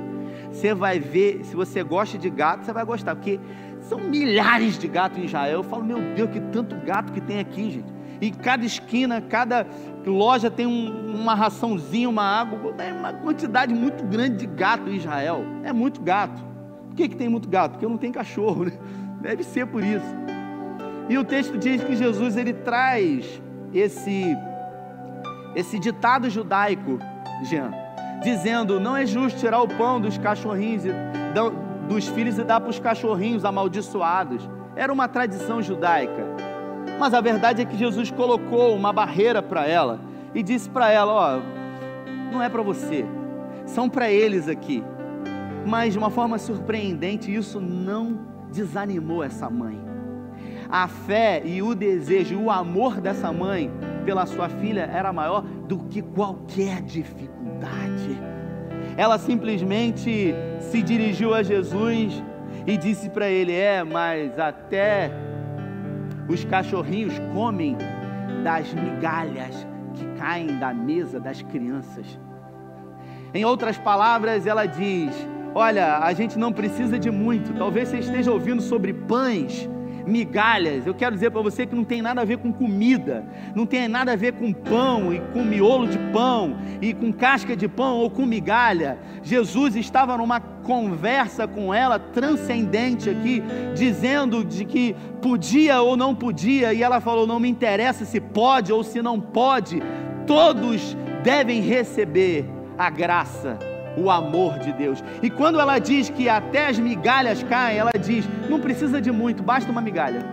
Você 0.52 0.74
vai 0.74 1.00
ver, 1.00 1.46
se 1.46 1.56
você 1.56 1.82
gosta 1.82 2.18
de 2.18 2.30
gato, 2.30 2.66
você 2.66 2.74
vai 2.74 2.84
gostar, 2.84 3.16
porque 3.16 3.40
são 3.82 4.00
milhares 4.00 4.78
de 4.78 4.88
gatos 4.88 5.18
em 5.18 5.26
Israel. 5.26 5.60
Eu 5.60 5.64
falo, 5.64 5.86
meu 5.86 6.00
Deus, 6.16 6.30
que 6.30 6.42
tanto 6.42 6.76
gato 6.86 7.14
que 7.14 7.22
tem 7.22 7.40
aqui, 7.40 7.72
gente. 7.72 8.00
E 8.22 8.32
cada 8.32 8.66
esquina, 8.66 9.22
cada 9.22 9.66
loja 10.06 10.50
tem 10.50 10.66
um, 10.66 11.16
uma 11.16 11.36
raçãozinha, 11.36 12.10
uma 12.10 12.24
água. 12.24 12.74
É 12.78 12.94
uma 12.94 13.14
quantidade 13.14 13.74
muito 13.74 14.04
grande 14.06 14.38
de 14.38 14.48
gato 14.48 14.90
em 14.90 14.96
Israel. 14.96 15.44
É 15.64 15.74
muito 15.74 16.02
gato. 16.02 16.42
Por 16.88 16.96
que, 16.96 17.10
que 17.10 17.16
tem 17.16 17.30
muito 17.30 17.50
gato? 17.50 17.74
Porque 17.74 17.88
não 17.88 17.98
tem 17.98 18.12
cachorro, 18.12 18.66
né? 18.66 18.72
Deve 19.22 19.44
ser 19.44 19.68
por 19.68 19.84
isso. 19.84 20.16
E 21.10 21.18
o 21.18 21.24
texto 21.24 21.58
diz 21.58 21.84
que 21.84 21.96
Jesus 21.96 22.38
ele 22.38 22.54
traz 22.54 23.42
esse 23.74 24.38
esse 25.56 25.80
ditado 25.80 26.30
judaico, 26.30 27.00
Jean, 27.44 27.72
dizendo: 28.22 28.80
não 28.80 28.96
é 28.96 29.06
justo 29.06 29.40
tirar 29.40 29.62
o 29.62 29.68
pão 29.68 30.00
dos 30.00 30.18
cachorrinhos 30.18 30.86
e, 30.86 30.92
dos 31.88 32.08
filhos 32.08 32.38
e 32.38 32.44
dar 32.44 32.60
para 32.60 32.70
os 32.70 32.80
cachorrinhos 32.80 33.44
amaldiçoados. 33.44 34.48
Era 34.76 34.94
uma 34.94 35.08
tradição 35.08 35.62
judaica. 35.62 36.29
Mas 37.00 37.14
a 37.14 37.22
verdade 37.22 37.62
é 37.62 37.66
que 37.66 37.78
Jesus 37.78 38.12
colocou 38.12 38.76
uma 38.76 38.92
barreira 38.92 39.42
para 39.42 39.66
ela 39.66 40.00
e 40.36 40.44
disse 40.44 40.70
para 40.70 40.92
ela: 40.92 41.14
Ó, 41.14 41.40
não 42.32 42.44
é 42.44 42.50
para 42.50 42.62
você, 42.62 43.06
são 43.66 43.90
para 43.90 44.12
eles 44.12 44.48
aqui. 44.48 44.84
Mas 45.66 45.94
de 45.94 46.00
uma 46.00 46.10
forma 46.10 46.38
surpreendente, 46.38 47.34
isso 47.34 47.60
não 47.60 48.20
desanimou 48.52 49.24
essa 49.24 49.50
mãe. 49.50 49.80
A 50.70 50.88
fé 50.88 51.42
e 51.44 51.62
o 51.62 51.74
desejo, 51.74 52.40
o 52.40 52.52
amor 52.52 53.02
dessa 53.02 53.32
mãe 53.32 53.72
pela 54.06 54.26
sua 54.26 54.50
filha 54.50 54.90
era 54.94 55.12
maior 55.12 55.42
do 55.42 55.80
que 55.86 56.02
qualquer 56.02 56.82
dificuldade 56.82 58.30
ela 59.00 59.18
simplesmente 59.18 60.36
se 60.60 60.82
dirigiu 60.82 61.34
a 61.34 61.42
Jesus 61.42 62.22
e 62.68 62.76
disse 62.76 63.10
para 63.10 63.30
ele: 63.30 63.54
É, 63.54 63.82
mas 63.82 64.38
até 64.38 65.10
os 66.30 66.46
cachorrinhos 66.46 67.18
comem 67.34 67.76
das 68.44 68.72
migalhas 68.74 69.68
que 69.96 70.06
caem 70.20 70.60
da 70.60 70.74
mesa 70.74 71.20
das 71.20 71.42
crianças. 71.42 72.20
Em 73.34 73.44
outras 73.44 73.78
palavras, 73.78 74.46
ela 74.46 74.66
diz: 74.66 75.14
Olha, 75.54 75.98
a 75.98 76.14
gente 76.14 76.38
não 76.38 76.54
precisa 76.54 76.98
de 76.98 77.12
muito. 77.12 77.54
Talvez 77.58 77.90
você 77.90 77.98
esteja 77.98 78.32
ouvindo 78.32 78.62
sobre 78.62 78.94
pães 78.94 79.68
migalhas. 80.10 80.86
Eu 80.86 80.94
quero 80.94 81.14
dizer 81.14 81.32
para 81.32 81.42
você 81.42 81.66
que 81.66 81.76
não 81.76 81.84
tem 81.84 82.02
nada 82.02 82.22
a 82.22 82.26
ver 82.26 82.38
com 82.38 82.52
comida, 82.52 83.24
não 83.56 83.66
tem 83.66 83.88
nada 83.88 84.14
a 84.14 84.16
ver 84.16 84.34
com 84.34 84.52
pão 84.52 85.14
e 85.14 85.20
com 85.34 85.44
miolo 85.44 85.88
de 85.88 85.98
pão 86.12 86.58
e 86.82 86.94
com 86.94 87.14
casca 87.14 87.56
de 87.56 87.68
pão 87.68 87.98
ou 87.98 88.10
com 88.10 88.26
migalha. 88.26 88.98
Jesus 89.22 89.76
estava 89.76 90.18
numa 90.18 90.40
conversa 90.40 91.48
com 91.48 91.74
ela 91.74 92.00
transcendente 92.00 93.10
aqui, 93.10 93.44
dizendo 93.76 94.44
de 94.44 94.66
que 94.66 94.96
podia 95.22 95.82
ou 95.82 95.96
não 95.96 96.16
podia, 96.16 96.74
e 96.74 96.82
ela 96.82 97.00
falou: 97.00 97.28
"Não 97.28 97.40
me 97.40 97.50
interessa 97.50 98.06
se 98.06 98.20
pode 98.20 98.74
ou 98.74 98.84
se 98.84 99.02
não 99.02 99.20
pode. 99.20 99.82
Todos 100.26 100.98
devem 101.24 101.62
receber 101.62 102.46
a 102.78 102.90
graça 102.90 103.69
o 103.98 104.10
amor 104.10 104.60
de 104.60 104.72
Deus. 104.72 105.04
E 105.22 105.30
quando 105.30 105.60
ela 105.60 105.80
diz 105.80 106.10
que 106.10 106.30
até 106.30 106.68
as 106.68 106.80
migalhas 106.80 107.44
caem, 107.44 107.78
ela 107.78 107.92
diz: 108.00 108.28
não 108.50 108.60
precisa 108.60 109.02
de 109.02 109.12
muito, 109.12 109.44
basta 109.44 109.72
uma 109.72 109.82
migalha. 109.82 110.26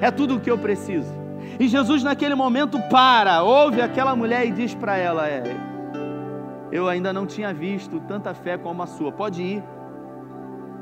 É 0.00 0.10
tudo 0.10 0.36
o 0.36 0.40
que 0.40 0.50
eu 0.50 0.58
preciso. 0.58 1.12
E 1.58 1.68
Jesus, 1.68 2.02
naquele 2.02 2.34
momento, 2.34 2.78
para, 2.90 3.42
ouve 3.42 3.80
aquela 3.80 4.16
mulher 4.16 4.46
e 4.46 4.50
diz 4.50 4.74
para 4.74 4.96
ela: 4.96 5.28
é, 5.28 5.42
Eu 6.70 6.88
ainda 6.88 7.12
não 7.12 7.26
tinha 7.26 7.52
visto 7.52 8.00
tanta 8.00 8.34
fé 8.34 8.56
como 8.58 8.82
a 8.82 8.86
sua. 8.86 9.12
Pode 9.12 9.42
ir, 9.42 9.62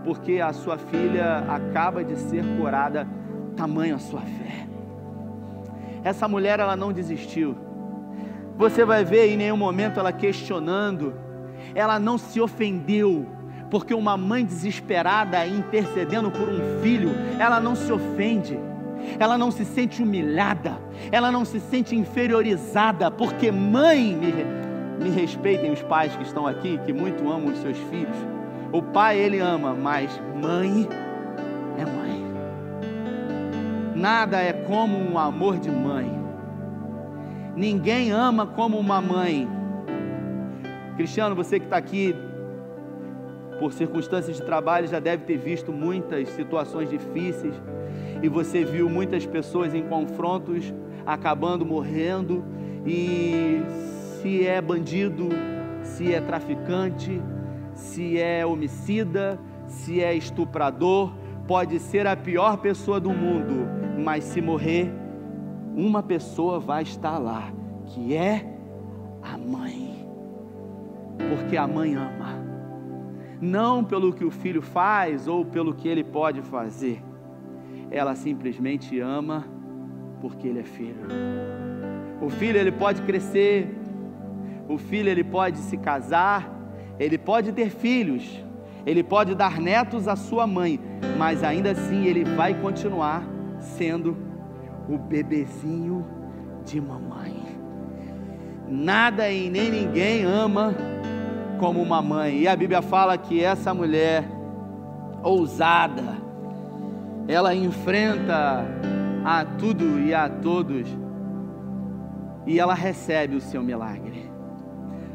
porque 0.05 0.40
a 0.40 0.52
sua 0.52 0.79
filha 0.79 1.45
acaba 1.49 2.02
de 2.02 2.17
ser 2.17 2.45
curada, 2.57 3.07
tamanho 3.57 3.97
a 3.97 3.99
sua 3.99 4.21
fé. 4.21 4.67
Essa 6.02 6.26
mulher, 6.26 6.61
ela 6.61 6.76
não 6.76 6.93
desistiu. 6.93 7.57
Você 8.57 8.85
vai 8.85 9.05
ver 9.05 9.29
em 9.29 9.37
nenhum 9.37 9.57
momento 9.57 9.99
ela 9.99 10.12
questionando 10.12 11.14
ela 11.75 11.99
não 11.99 12.19
se 12.19 12.40
ofendeu, 12.40 13.26
porque 13.71 13.95
uma 13.95 14.17
mãe 14.17 14.45
desesperada 14.45 15.47
intercedendo 15.47 16.31
por 16.31 16.49
um 16.49 16.83
filho, 16.83 17.11
ela 17.38 17.61
não 17.61 17.75
se 17.75 17.90
ofende, 17.93 18.59
ela 19.19 19.38
não 19.38 19.50
se 19.50 19.64
sente 19.64 20.02
humilhada, 20.02 20.79
ela 21.11 21.31
não 21.31 21.45
se 21.45 21.61
sente 21.61 21.95
inferiorizada, 21.95 23.11
porque 23.11 23.50
mãe, 23.50 24.14
me, 24.14 25.05
me 25.05 25.11
respeitem 25.11 25.73
os 25.73 25.83
pais 25.83 26.14
que 26.17 26.23
estão 26.23 26.47
aqui, 26.47 26.79
que 26.85 26.93
muito 26.93 27.31
amam 27.31 27.52
os 27.52 27.59
seus 27.59 27.79
filhos. 27.90 28.17
O 28.73 28.83
pai 28.83 29.19
ele 29.19 29.38
ama, 29.38 29.75
mas 29.75 30.11
mãe 30.40 30.88
é 31.79 31.85
mãe. 31.85 32.25
Nada 33.95 34.40
é 34.40 34.52
como 34.52 34.97
um 34.97 35.19
amor 35.19 35.59
de 35.59 35.71
mãe. 35.71 36.11
Ninguém 37.57 38.12
ama 38.12 38.47
como 38.47 38.79
uma 38.79 39.00
mãe. 39.00 39.49
Cristiano, 41.00 41.35
você 41.35 41.59
que 41.59 41.64
está 41.64 41.78
aqui 41.78 42.14
por 43.59 43.73
circunstâncias 43.73 44.37
de 44.37 44.42
trabalho 44.42 44.87
já 44.87 45.00
deve 45.00 45.25
ter 45.25 45.38
visto 45.38 45.73
muitas 45.73 46.28
situações 46.28 46.90
difíceis 46.90 47.54
e 48.23 48.28
você 48.28 48.64
viu 48.64 48.87
muitas 48.87 49.25
pessoas 49.25 49.75
em 49.75 49.83
confrontos 49.83 50.75
acabando 51.07 51.64
morrendo 51.64 52.45
e 52.85 53.62
se 54.21 54.47
é 54.47 54.61
bandido, 54.61 55.30
se 55.83 56.12
é 56.12 56.21
traficante, 56.21 57.23
se 57.73 58.19
é 58.19 58.45
homicida, 58.45 59.40
se 59.66 60.02
é 60.02 60.14
estuprador, 60.14 61.14
pode 61.49 61.78
ser 61.78 62.07
a 62.07 62.14
pior 62.14 62.59
pessoa 62.59 63.00
do 63.00 63.09
mundo, 63.09 63.66
mas 63.99 64.23
se 64.25 64.42
morrer, 64.42 64.92
uma 65.75 66.03
pessoa 66.03 66.61
vai 66.61 66.83
estar 66.83 67.16
lá, 67.16 67.51
que 67.87 68.14
é 68.14 68.44
a 69.22 69.38
mãe 69.38 69.89
porque 71.28 71.56
a 71.56 71.66
mãe 71.66 71.94
ama, 71.94 72.40
não 73.40 73.83
pelo 73.85 74.12
que 74.12 74.24
o 74.24 74.30
filho 74.30 74.62
faz 74.62 75.26
ou 75.26 75.44
pelo 75.44 75.74
que 75.74 75.88
ele 75.88 76.04
pode 76.04 76.42
fazer, 76.42 77.02
ela 77.90 78.14
simplesmente 78.14 79.00
ama 79.00 79.44
porque 80.20 80.46
ele 80.46 80.61
é 80.61 80.64
filho. 80.64 81.06
O 82.20 82.28
filho 82.28 82.59
ele 82.59 82.70
pode 82.70 83.02
crescer, 83.02 83.74
o 84.68 84.78
filho 84.78 85.09
ele 85.09 85.24
pode 85.24 85.59
se 85.59 85.76
casar, 85.76 86.48
ele 86.98 87.16
pode 87.16 87.52
ter 87.52 87.70
filhos, 87.70 88.44
ele 88.85 89.02
pode 89.02 89.35
dar 89.35 89.61
netos 89.61 90.06
à 90.06 90.16
sua 90.16 90.46
mãe, 90.46 90.78
mas 91.18 91.42
ainda 91.42 91.70
assim 91.70 92.04
ele 92.04 92.24
vai 92.24 92.54
continuar 92.54 93.24
sendo 93.59 94.16
o 94.88 94.98
bebezinho 94.98 96.04
de 96.64 96.80
mamãe. 96.80 97.37
Nada 98.68 99.30
e 99.30 99.50
nem 99.50 99.70
ninguém 99.70 100.24
ama 100.24 100.74
como 101.61 101.83
uma 101.83 102.01
mãe. 102.01 102.38
E 102.38 102.49
a 102.49 102.57
Bíblia 102.57 102.81
fala 102.81 103.18
que 103.18 103.44
essa 103.44 103.75
mulher 103.75 104.25
ousada, 105.23 106.16
ela 107.29 107.55
enfrenta 107.55 108.64
a 109.23 109.44
tudo 109.44 110.01
e 110.01 110.14
a 110.14 110.27
todos 110.29 110.88
e 112.46 112.59
ela 112.59 112.73
recebe 112.73 113.37
o 113.37 113.40
seu 113.42 113.62
milagre. 113.62 114.31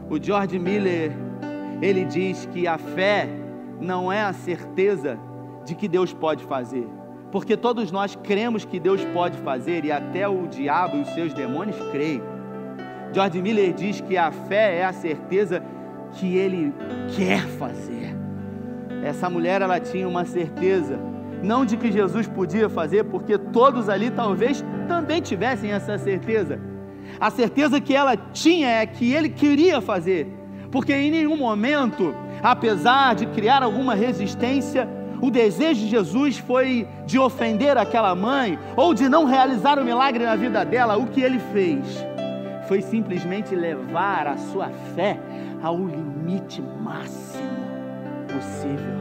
O 0.07 0.21
George 0.21 0.59
Miller, 0.59 1.11
ele 1.81 2.05
diz 2.05 2.45
que 2.45 2.67
a 2.67 2.77
fé 2.77 3.27
não 3.81 4.11
é 4.11 4.21
a 4.21 4.31
certeza 4.31 5.17
de 5.65 5.73
que 5.73 5.87
Deus 5.87 6.13
pode 6.13 6.43
fazer, 6.43 6.87
porque 7.31 7.57
todos 7.57 7.91
nós 7.91 8.15
cremos 8.15 8.63
que 8.63 8.79
Deus 8.79 9.03
pode 9.05 9.35
fazer 9.39 9.83
e 9.83 9.91
até 9.91 10.27
o 10.27 10.45
diabo 10.47 10.97
e 10.97 11.01
os 11.01 11.09
seus 11.09 11.33
demônios 11.33 11.77
creem. 11.91 12.21
George 13.11 13.41
Miller 13.41 13.73
diz 13.73 13.99
que 13.99 14.15
a 14.15 14.31
fé 14.31 14.77
é 14.77 14.85
a 14.85 14.93
certeza 14.93 15.63
que 16.15 16.35
ele 16.37 16.73
quer 17.15 17.41
fazer. 17.41 18.15
Essa 19.03 19.29
mulher 19.29 19.61
ela 19.61 19.79
tinha 19.79 20.07
uma 20.07 20.25
certeza, 20.25 20.97
não 21.43 21.65
de 21.65 21.77
que 21.77 21.91
Jesus 21.91 22.27
podia 22.27 22.67
fazer, 22.67 23.03
porque 23.05 23.37
todos 23.37 23.87
ali 23.87 24.09
talvez 24.09 24.63
também 24.87 25.21
tivessem 25.21 25.71
essa 25.71 25.97
certeza. 25.97 26.59
A 27.19 27.29
certeza 27.29 27.79
que 27.79 27.95
ela 27.95 28.17
tinha 28.17 28.67
é 28.67 28.85
que 28.85 29.13
ele 29.13 29.29
queria 29.29 29.79
fazer, 29.79 30.27
porque 30.71 30.93
em 30.93 31.11
nenhum 31.11 31.37
momento, 31.37 32.15
apesar 32.41 33.13
de 33.13 33.27
criar 33.27 33.61
alguma 33.61 33.93
resistência, 33.93 34.89
o 35.21 35.29
desejo 35.29 35.81
de 35.81 35.87
Jesus 35.87 36.37
foi 36.37 36.87
de 37.05 37.19
ofender 37.19 37.77
aquela 37.77 38.15
mãe 38.15 38.57
ou 38.75 38.93
de 38.93 39.07
não 39.07 39.25
realizar 39.25 39.79
o 39.79 39.85
milagre 39.85 40.25
na 40.25 40.35
vida 40.35 40.65
dela. 40.65 40.97
O 40.97 41.07
que 41.07 41.21
ele 41.21 41.39
fez 41.53 42.05
foi 42.67 42.81
simplesmente 42.81 43.55
levar 43.55 44.27
a 44.27 44.37
sua 44.37 44.69
fé 44.95 45.19
ao 45.61 45.77
limite 45.77 46.61
máximo 46.61 47.65
possível. 48.27 48.95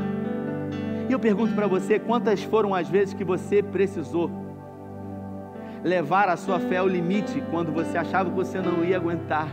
E 1.09 1.13
eu 1.13 1.19
pergunto 1.19 1.55
para 1.55 1.67
você: 1.67 1.99
quantas 1.99 2.43
foram 2.43 2.75
as 2.75 2.89
vezes 2.89 3.15
que 3.15 3.25
você 3.25 3.63
precisou 3.63 4.31
levar 5.83 6.29
a 6.29 6.37
sua 6.37 6.59
fé 6.59 6.79
ao 6.79 6.89
limite 6.89 7.43
quando 7.51 7.71
você 7.73 7.99
achava 7.99 8.31
que 8.31 8.37
você 8.37 8.61
não 8.61 8.85
ia 8.85 8.97
aguentar, 8.97 9.49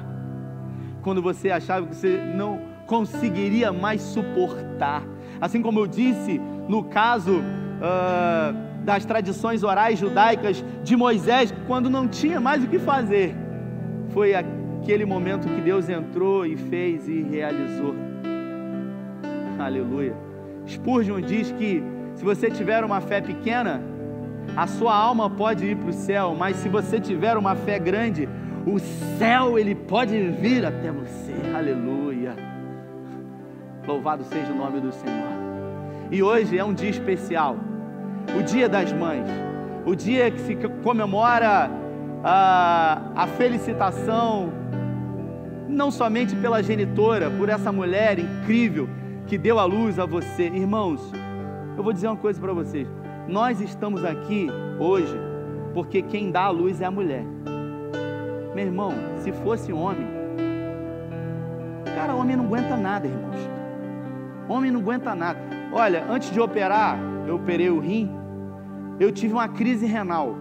quando 1.01 1.21
você 1.21 1.51
achava 1.51 1.85
que 1.87 1.95
você 1.95 2.17
não 2.35 2.61
conseguiria 2.85 3.73
mais 3.73 4.01
suportar? 4.01 5.03
Assim 5.39 5.61
como 5.61 5.79
eu 5.79 5.87
disse 5.87 6.39
no 6.67 6.83
caso 6.83 7.39
uh, 7.39 8.83
das 8.83 9.05
tradições 9.05 9.63
orais 9.63 9.99
judaicas 9.99 10.63
de 10.83 10.95
Moisés, 10.95 11.53
quando 11.67 11.89
não 11.89 12.07
tinha 12.07 12.39
mais 12.39 12.63
o 12.63 12.67
que 12.67 12.79
fazer, 12.79 13.35
foi 14.13 14.33
aquele 14.33 15.05
momento 15.05 15.47
que 15.47 15.61
Deus 15.61 15.89
entrou 15.89 16.45
e 16.45 16.55
fez 16.55 17.07
e 17.07 17.21
realizou. 17.21 17.95
Aleluia. 19.59 20.15
Spurgeon 20.67 21.21
diz 21.21 21.51
que 21.51 21.83
se 22.15 22.23
você 22.23 22.49
tiver 22.49 22.83
uma 22.83 23.01
fé 23.01 23.21
pequena, 23.21 23.81
a 24.55 24.67
sua 24.67 24.95
alma 24.95 25.29
pode 25.29 25.65
ir 25.65 25.75
para 25.75 25.89
o 25.89 25.93
céu, 25.93 26.35
mas 26.37 26.57
se 26.57 26.69
você 26.69 26.99
tiver 26.99 27.37
uma 27.37 27.55
fé 27.55 27.79
grande, 27.79 28.27
o 28.65 28.79
céu 29.17 29.57
ele 29.57 29.75
pode 29.75 30.17
vir 30.29 30.65
até 30.65 30.91
você. 30.91 31.33
Aleluia. 31.55 32.35
Louvado 33.87 34.23
seja 34.25 34.51
o 34.51 34.55
nome 34.55 34.79
do 34.79 34.91
Senhor. 34.91 35.31
E 36.11 36.21
hoje 36.21 36.57
é 36.57 36.63
um 36.63 36.73
dia 36.73 36.89
especial, 36.89 37.55
o 38.37 38.43
Dia 38.43 38.67
das 38.67 38.91
Mães, 38.91 39.25
o 39.85 39.95
dia 39.95 40.29
que 40.29 40.39
se 40.41 40.55
comemora 40.83 41.80
a, 42.23 43.01
a 43.15 43.27
felicitação 43.27 44.51
não 45.67 45.89
somente 45.89 46.35
pela 46.35 46.61
genitora, 46.61 47.29
por 47.31 47.49
essa 47.49 47.71
mulher 47.71 48.19
incrível 48.19 48.89
que 49.27 49.37
deu 49.37 49.57
a 49.57 49.65
luz 49.65 49.97
a 49.99 50.05
você. 50.05 50.43
Irmãos, 50.43 51.11
eu 51.77 51.83
vou 51.83 51.93
dizer 51.93 52.07
uma 52.07 52.17
coisa 52.17 52.39
para 52.39 52.53
vocês. 52.53 52.87
Nós 53.27 53.61
estamos 53.61 54.03
aqui 54.03 54.47
hoje 54.79 55.17
porque 55.73 56.01
quem 56.01 56.31
dá 56.31 56.43
a 56.43 56.49
luz 56.49 56.81
é 56.81 56.85
a 56.85 56.91
mulher. 56.91 57.23
Meu 58.53 58.65
irmão, 58.65 58.93
se 59.23 59.31
fosse 59.31 59.71
homem, 59.71 60.21
Cara, 62.01 62.15
homem 62.15 62.35
não 62.35 62.45
aguenta 62.45 62.75
nada, 62.75 63.05
irmãos. 63.05 63.49
Homem 64.49 64.71
não 64.71 64.79
aguenta 64.79 65.13
nada. 65.13 65.39
Olha, 65.71 66.03
antes 66.09 66.31
de 66.31 66.41
operar, 66.41 66.97
eu 67.27 67.35
operei 67.35 67.69
o 67.69 67.79
rim, 67.79 68.09
eu 68.99 69.11
tive 69.11 69.33
uma 69.33 69.47
crise 69.47 69.85
renal. 69.85 70.35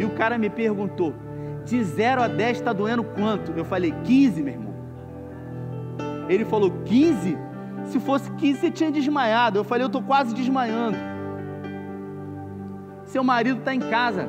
E 0.00 0.04
o 0.04 0.10
cara 0.10 0.38
me 0.38 0.48
perguntou: 0.48 1.14
de 1.64 1.84
0 1.84 2.22
a 2.22 2.28
10 2.28 2.56
está 2.56 2.72
doendo 2.72 3.04
quanto? 3.04 3.52
Eu 3.52 3.66
falei: 3.66 3.94
15, 4.04 4.42
meu 4.42 4.54
irmão. 4.54 4.74
Ele 6.26 6.44
falou: 6.46 6.70
15? 6.86 7.36
Se 7.84 8.00
fosse 8.00 8.30
15, 8.32 8.60
você 8.60 8.70
tinha 8.70 8.90
desmaiado. 8.90 9.58
Eu 9.58 9.64
falei: 9.64 9.84
eu 9.84 9.88
estou 9.88 10.02
quase 10.02 10.34
desmaiando. 10.34 10.96
Seu 13.04 13.22
marido 13.22 13.58
está 13.58 13.74
em 13.74 13.80
casa. 13.80 14.26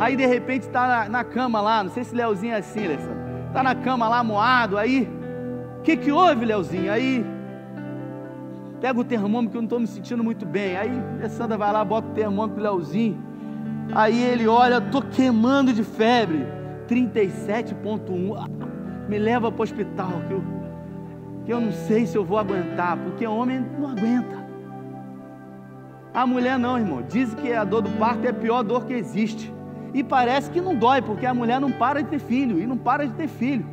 Aí 0.00 0.16
de 0.16 0.26
repente 0.26 0.62
está 0.62 0.86
na, 0.88 1.08
na, 1.08 1.24
cama 1.24 1.60
lá. 1.60 1.84
Não 1.84 1.90
sei 1.90 2.02
se 2.02 2.14
Leozinho 2.14 2.54
é 2.54 2.58
assim, 2.58 2.84
Alessandro. 2.84 3.18
Está 3.46 3.62
na 3.62 3.74
cama 3.76 4.08
lá, 4.08 4.24
moado. 4.24 4.76
Aí, 4.76 5.08
o 5.78 5.82
que, 5.82 5.96
que 5.96 6.10
houve, 6.10 6.44
Leozinho? 6.44 6.90
Aí, 6.90 7.24
pega 8.80 8.98
o 8.98 9.04
termômetro 9.04 9.50
que 9.50 9.56
eu 9.56 9.62
não 9.62 9.66
estou 9.66 9.80
me 9.80 9.86
sentindo 9.86 10.24
muito 10.24 10.44
bem. 10.44 10.76
Aí, 10.76 10.90
Alessandra 11.20 11.56
vai 11.56 11.72
lá, 11.72 11.84
bota 11.84 12.08
o 12.08 12.12
termômetro 12.12 12.54
pro 12.54 12.64
Leozinho. 12.64 13.27
Aí 13.94 14.22
ele 14.22 14.46
olha, 14.46 14.80
tô 14.80 15.00
queimando 15.00 15.72
de 15.72 15.82
febre. 15.82 16.46
37.1. 16.88 18.48
Me 19.08 19.18
leva 19.18 19.50
para 19.50 19.60
o 19.60 19.62
hospital, 19.62 20.12
que 20.26 20.32
eu, 20.32 20.42
que 21.44 21.52
eu 21.52 21.60
não 21.60 21.72
sei 21.72 22.06
se 22.06 22.16
eu 22.16 22.24
vou 22.24 22.38
aguentar, 22.38 22.96
porque 22.96 23.26
homem 23.26 23.64
não 23.78 23.90
aguenta. 23.90 24.36
A 26.12 26.26
mulher 26.26 26.58
não, 26.58 26.78
irmão. 26.78 27.02
Diz 27.08 27.32
que 27.34 27.52
a 27.52 27.64
dor 27.64 27.82
do 27.82 27.90
parto 27.90 28.24
é 28.26 28.30
a 28.30 28.34
pior 28.34 28.62
dor 28.62 28.84
que 28.86 28.92
existe. 28.92 29.52
E 29.94 30.02
parece 30.04 30.50
que 30.50 30.60
não 30.60 30.74
dói, 30.74 31.00
porque 31.00 31.24
a 31.24 31.32
mulher 31.32 31.60
não 31.60 31.70
para 31.70 32.02
de 32.02 32.10
ter 32.10 32.18
filho, 32.18 32.58
e 32.60 32.66
não 32.66 32.76
para 32.76 33.06
de 33.06 33.14
ter 33.14 33.28
filho. 33.28 33.64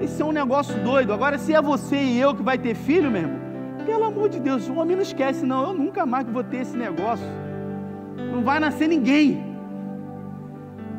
Isso 0.00 0.22
é 0.22 0.24
um 0.24 0.32
negócio 0.32 0.74
doido. 0.82 1.12
Agora, 1.12 1.36
se 1.38 1.52
é 1.52 1.60
você 1.60 1.96
e 1.96 2.18
eu 2.18 2.34
que 2.34 2.42
vai 2.42 2.56
ter 2.56 2.74
filho, 2.74 3.10
meu 3.10 3.22
irmão, 3.22 3.40
pelo 3.84 4.04
amor 4.04 4.28
de 4.28 4.38
Deus, 4.38 4.68
o 4.68 4.74
homem 4.74 4.96
não 4.96 5.02
esquece, 5.02 5.44
não. 5.44 5.68
Eu 5.68 5.74
nunca 5.74 6.06
mais 6.06 6.26
vou 6.26 6.44
ter 6.44 6.58
esse 6.58 6.76
negócio 6.76 7.26
não 8.32 8.42
vai 8.42 8.60
nascer 8.60 8.88
ninguém. 8.88 9.44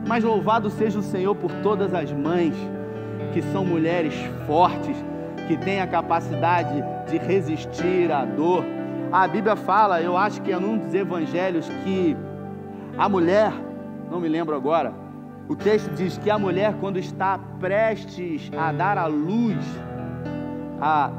Mas 0.07 0.23
louvado 0.23 0.69
seja 0.69 0.99
o 0.99 1.03
Senhor 1.03 1.35
por 1.35 1.51
todas 1.63 1.93
as 1.93 2.11
mães 2.11 2.55
que 3.33 3.41
são 3.41 3.65
mulheres 3.65 4.13
fortes, 4.45 4.95
que 5.47 5.57
têm 5.57 5.81
a 5.81 5.87
capacidade 5.87 6.83
de 7.09 7.17
resistir 7.17 8.11
à 8.11 8.25
dor. 8.25 8.63
A 9.11 9.27
Bíblia 9.27 9.55
fala, 9.55 10.01
eu 10.01 10.17
acho 10.17 10.41
que 10.41 10.51
é 10.51 10.59
num 10.59 10.77
dos 10.77 10.93
evangelhos, 10.93 11.67
que 11.83 12.15
a 12.97 13.07
mulher, 13.07 13.53
não 14.09 14.19
me 14.19 14.27
lembro 14.27 14.55
agora, 14.55 14.93
o 15.47 15.55
texto 15.55 15.89
diz 15.93 16.17
que 16.17 16.29
a 16.29 16.39
mulher, 16.39 16.75
quando 16.79 16.97
está 16.97 17.39
prestes 17.59 18.49
a 18.57 18.71
dar 18.71 18.97
a 18.97 19.05
luz, 19.07 19.57
a 20.79 21.11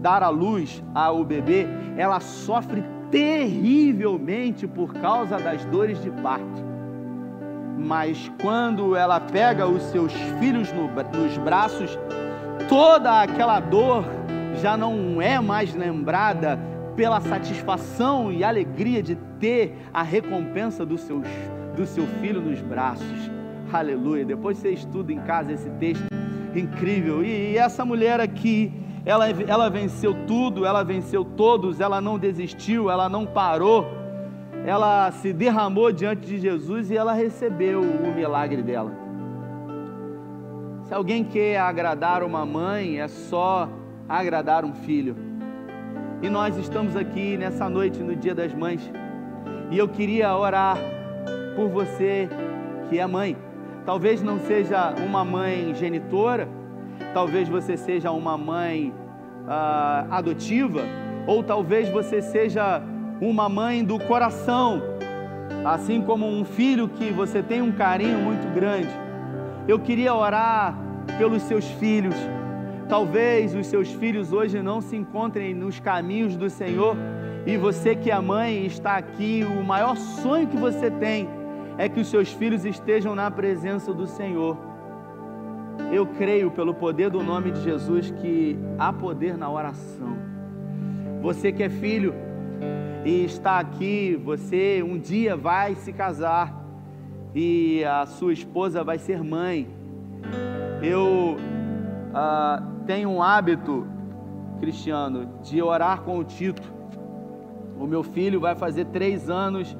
dar 0.00 0.22
a 0.22 0.28
luz 0.28 0.82
ao 0.94 1.24
bebê, 1.24 1.66
ela 1.96 2.20
sofre 2.20 2.82
terrivelmente 3.10 4.66
por 4.66 4.94
causa 4.94 5.38
das 5.38 5.64
dores 5.66 6.00
de 6.02 6.10
parto. 6.10 6.70
Mas 7.78 8.30
quando 8.40 8.94
ela 8.94 9.18
pega 9.20 9.66
os 9.66 9.82
seus 9.84 10.12
filhos 10.38 10.72
no, 10.72 10.88
nos 10.88 11.38
braços, 11.38 11.98
toda 12.68 13.22
aquela 13.22 13.58
dor 13.58 14.04
já 14.60 14.76
não 14.76 15.20
é 15.20 15.40
mais 15.40 15.74
lembrada 15.74 16.58
pela 16.94 17.20
satisfação 17.20 18.30
e 18.30 18.44
alegria 18.44 19.02
de 19.02 19.16
ter 19.38 19.76
a 19.92 20.02
recompensa 20.02 20.84
do, 20.84 20.98
seus, 20.98 21.26
do 21.74 21.86
seu 21.86 22.06
filho 22.20 22.40
nos 22.40 22.60
braços. 22.60 23.30
Aleluia. 23.72 24.24
Depois 24.24 24.58
você 24.58 24.70
estuda 24.70 25.12
em 25.12 25.20
casa 25.20 25.52
esse 25.52 25.70
texto 25.70 26.04
incrível. 26.54 27.24
E 27.24 27.56
essa 27.56 27.84
mulher 27.84 28.20
aqui, 28.20 28.72
ela, 29.04 29.28
ela 29.30 29.70
venceu 29.70 30.14
tudo, 30.26 30.66
ela 30.66 30.82
venceu 30.82 31.24
todos, 31.24 31.80
ela 31.80 32.00
não 32.00 32.18
desistiu, 32.18 32.90
ela 32.90 33.08
não 33.08 33.24
parou, 33.24 33.86
ela 34.64 35.10
se 35.10 35.32
derramou 35.32 35.90
diante 35.90 36.26
de 36.26 36.38
Jesus 36.38 36.90
e 36.90 36.96
ela 36.96 37.12
recebeu 37.12 37.80
o 37.80 38.14
milagre 38.14 38.62
dela. 38.62 38.92
Se 40.84 40.92
alguém 40.92 41.24
quer 41.24 41.58
agradar 41.58 42.22
uma 42.22 42.44
mãe, 42.44 43.00
é 43.00 43.08
só 43.08 43.68
agradar 44.08 44.64
um 44.64 44.74
filho. 44.74 45.16
E 46.20 46.28
nós 46.28 46.56
estamos 46.58 46.96
aqui 46.96 47.38
nessa 47.38 47.70
noite, 47.70 48.02
no 48.02 48.14
Dia 48.14 48.34
das 48.34 48.52
Mães, 48.52 48.90
e 49.70 49.78
eu 49.78 49.88
queria 49.88 50.36
orar 50.36 50.76
por 51.56 51.68
você 51.68 52.28
que 52.88 52.98
é 52.98 53.06
mãe. 53.06 53.36
Talvez 53.86 54.20
não 54.22 54.38
seja 54.40 54.92
uma 55.06 55.24
mãe 55.24 55.74
genitora, 55.74 56.46
talvez 57.12 57.48
você 57.48 57.76
seja 57.76 58.10
uma 58.10 58.36
mãe 58.36 58.92
uh, 59.44 60.12
adotiva, 60.12 60.82
ou 61.26 61.42
talvez 61.42 61.88
você 61.88 62.22
seja 62.22 62.82
uma 63.20 63.48
mãe 63.48 63.84
do 63.84 63.98
coração, 63.98 64.82
assim 65.64 66.00
como 66.00 66.26
um 66.26 66.44
filho 66.44 66.88
que 66.88 67.10
você 67.10 67.42
tem 67.42 67.60
um 67.60 67.72
carinho 67.72 68.18
muito 68.18 68.52
grande. 68.54 68.90
Eu 69.68 69.78
queria 69.78 70.14
orar 70.14 70.74
pelos 71.18 71.42
seus 71.42 71.64
filhos. 71.64 72.14
Talvez 72.88 73.54
os 73.54 73.66
seus 73.66 73.92
filhos 73.92 74.32
hoje 74.32 74.60
não 74.62 74.80
se 74.80 74.96
encontrem 74.96 75.54
nos 75.54 75.78
caminhos 75.78 76.34
do 76.36 76.50
Senhor 76.50 76.96
e 77.46 77.56
você 77.56 77.94
que 77.94 78.10
é 78.10 78.20
mãe 78.20 78.66
está 78.66 78.96
aqui, 78.96 79.44
o 79.44 79.64
maior 79.64 79.96
sonho 79.96 80.46
que 80.46 80.56
você 80.56 80.90
tem 80.90 81.28
é 81.78 81.88
que 81.88 82.00
os 82.00 82.08
seus 82.08 82.30
filhos 82.32 82.64
estejam 82.64 83.14
na 83.14 83.30
presença 83.30 83.94
do 83.94 84.06
Senhor. 84.06 84.56
Eu 85.92 86.06
creio 86.06 86.50
pelo 86.50 86.74
poder 86.74 87.10
do 87.10 87.22
nome 87.22 87.50
de 87.50 87.62
Jesus 87.62 88.10
que 88.10 88.58
há 88.78 88.92
poder 88.92 89.36
na 89.36 89.50
oração. 89.50 90.16
Você 91.20 91.52
que 91.52 91.62
é 91.62 91.68
filho 91.68 92.14
e 93.04 93.24
está 93.24 93.58
aqui, 93.58 94.20
você 94.22 94.82
um 94.82 94.98
dia 94.98 95.36
vai 95.36 95.74
se 95.74 95.92
casar 95.92 96.54
e 97.34 97.84
a 97.84 98.06
sua 98.06 98.32
esposa 98.32 98.84
vai 98.84 98.98
ser 98.98 99.22
mãe. 99.22 99.68
Eu 100.82 101.36
ah, 102.14 102.62
tenho 102.86 103.10
um 103.10 103.22
hábito, 103.22 103.86
Cristiano, 104.60 105.28
de 105.42 105.62
orar 105.62 106.02
com 106.02 106.18
o 106.18 106.24
Tito. 106.24 106.72
O 107.78 107.86
meu 107.86 108.02
filho 108.02 108.40
vai 108.40 108.54
fazer 108.54 108.86
três 108.86 109.30
anos 109.30 109.76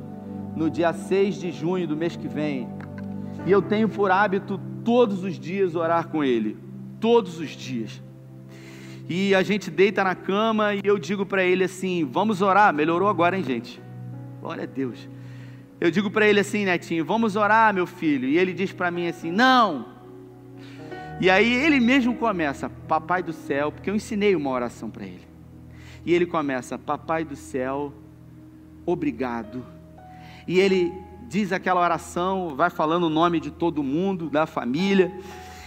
no 0.56 0.70
dia 0.70 0.92
6 0.92 1.36
de 1.36 1.50
junho 1.50 1.86
do 1.86 1.96
mês 1.96 2.16
que 2.16 2.28
vem. 2.28 2.68
E 3.46 3.50
eu 3.50 3.62
tenho 3.62 3.88
por 3.88 4.10
hábito 4.10 4.60
todos 4.84 5.24
os 5.24 5.38
dias 5.38 5.74
orar 5.74 6.08
com 6.08 6.22
Ele, 6.24 6.56
todos 7.00 7.38
os 7.38 7.50
dias. 7.50 8.02
E 9.12 9.34
a 9.34 9.42
gente 9.42 9.72
deita 9.72 10.04
na 10.04 10.14
cama 10.14 10.72
e 10.72 10.82
eu 10.84 10.96
digo 10.96 11.26
para 11.26 11.42
ele 11.42 11.64
assim: 11.64 12.04
vamos 12.04 12.40
orar. 12.40 12.72
Melhorou 12.72 13.08
agora, 13.08 13.36
hein, 13.36 13.42
gente? 13.42 13.82
Glória 14.40 14.62
a 14.62 14.66
Deus. 14.66 15.08
Eu 15.80 15.90
digo 15.90 16.12
para 16.12 16.28
ele 16.28 16.38
assim, 16.38 16.64
netinho: 16.64 17.04
vamos 17.04 17.34
orar, 17.34 17.74
meu 17.74 17.88
filho. 17.88 18.28
E 18.28 18.38
ele 18.38 18.52
diz 18.52 18.72
para 18.72 18.88
mim 18.88 19.08
assim: 19.08 19.32
não. 19.32 19.86
E 21.20 21.28
aí 21.28 21.52
ele 21.52 21.80
mesmo 21.80 22.14
começa: 22.14 22.70
Papai 22.86 23.20
do 23.20 23.32
céu, 23.32 23.72
porque 23.72 23.90
eu 23.90 23.96
ensinei 23.96 24.36
uma 24.36 24.50
oração 24.50 24.88
para 24.88 25.04
ele. 25.04 25.26
E 26.06 26.14
ele 26.14 26.24
começa: 26.24 26.78
Papai 26.78 27.24
do 27.24 27.34
céu, 27.34 27.92
obrigado. 28.86 29.66
E 30.46 30.60
ele 30.60 30.92
diz 31.30 31.52
aquela 31.52 31.80
oração, 31.80 32.56
vai 32.56 32.68
falando 32.70 33.04
o 33.04 33.08
nome 33.08 33.38
de 33.38 33.52
todo 33.52 33.84
mundo, 33.84 34.28
da 34.28 34.46
família. 34.46 35.12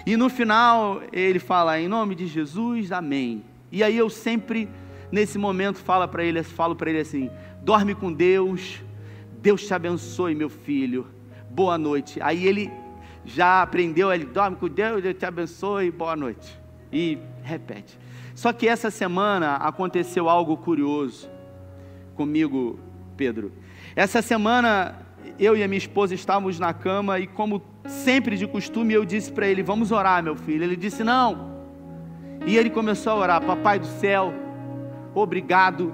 E 0.06 0.18
no 0.18 0.30
final 0.30 1.02
ele 1.14 1.40
fala 1.40 1.80
em 1.80 1.88
nome 1.88 2.16
de 2.16 2.28
Jesus, 2.28 2.92
amém. 2.92 3.46
E 3.72 3.82
aí 3.82 3.98
eu 3.98 4.10
sempre 4.10 4.70
nesse 5.10 5.38
momento 5.38 5.78
falo 5.78 6.06
para 6.06 6.22
ele, 6.22 6.44
falo 6.44 6.78
ele 6.86 7.00
assim: 7.00 7.32
dorme 7.62 7.96
com 7.96 8.12
Deus, 8.12 8.82
Deus 9.42 9.66
te 9.66 9.74
abençoe, 9.74 10.36
meu 10.36 10.50
filho. 10.50 11.08
Boa 11.50 11.78
noite. 11.78 12.22
Aí 12.22 12.46
ele 12.46 12.70
já 13.24 13.62
aprendeu, 13.62 14.12
ele 14.12 14.26
dorme 14.26 14.58
com 14.58 14.68
Deus, 14.68 15.02
Deus 15.02 15.16
te 15.18 15.26
abençoe, 15.26 15.90
boa 15.92 16.16
noite. 16.16 16.60
E 16.92 17.18
repete. 17.42 17.98
Só 18.36 18.52
que 18.52 18.68
essa 18.68 18.92
semana 18.92 19.56
aconteceu 19.56 20.28
algo 20.28 20.58
curioso 20.58 21.30
comigo, 22.16 22.78
Pedro. 23.16 23.54
Essa 23.96 24.22
semana 24.22 25.03
eu 25.40 25.56
e 25.56 25.64
a 25.64 25.68
minha 25.68 25.78
esposa 25.78 26.14
estávamos 26.14 26.60
na 26.60 26.74
cama 26.74 27.20
e, 27.20 27.28
como 27.28 27.62
sempre 27.86 28.38
de 28.38 28.48
costume, 28.48 28.94
eu 28.94 29.06
disse 29.06 29.32
para 29.32 29.48
ele: 29.48 29.64
Vamos 29.64 29.92
orar, 29.92 30.24
meu 30.24 30.36
filho. 30.36 30.64
Ele 30.64 30.76
disse: 30.76 31.04
Não. 31.04 31.54
E 32.46 32.58
ele 32.58 32.70
começou 32.70 33.14
a 33.14 33.16
orar: 33.16 33.42
Papai 33.44 33.80
do 33.80 33.88
céu, 33.88 34.34
obrigado. 35.14 35.94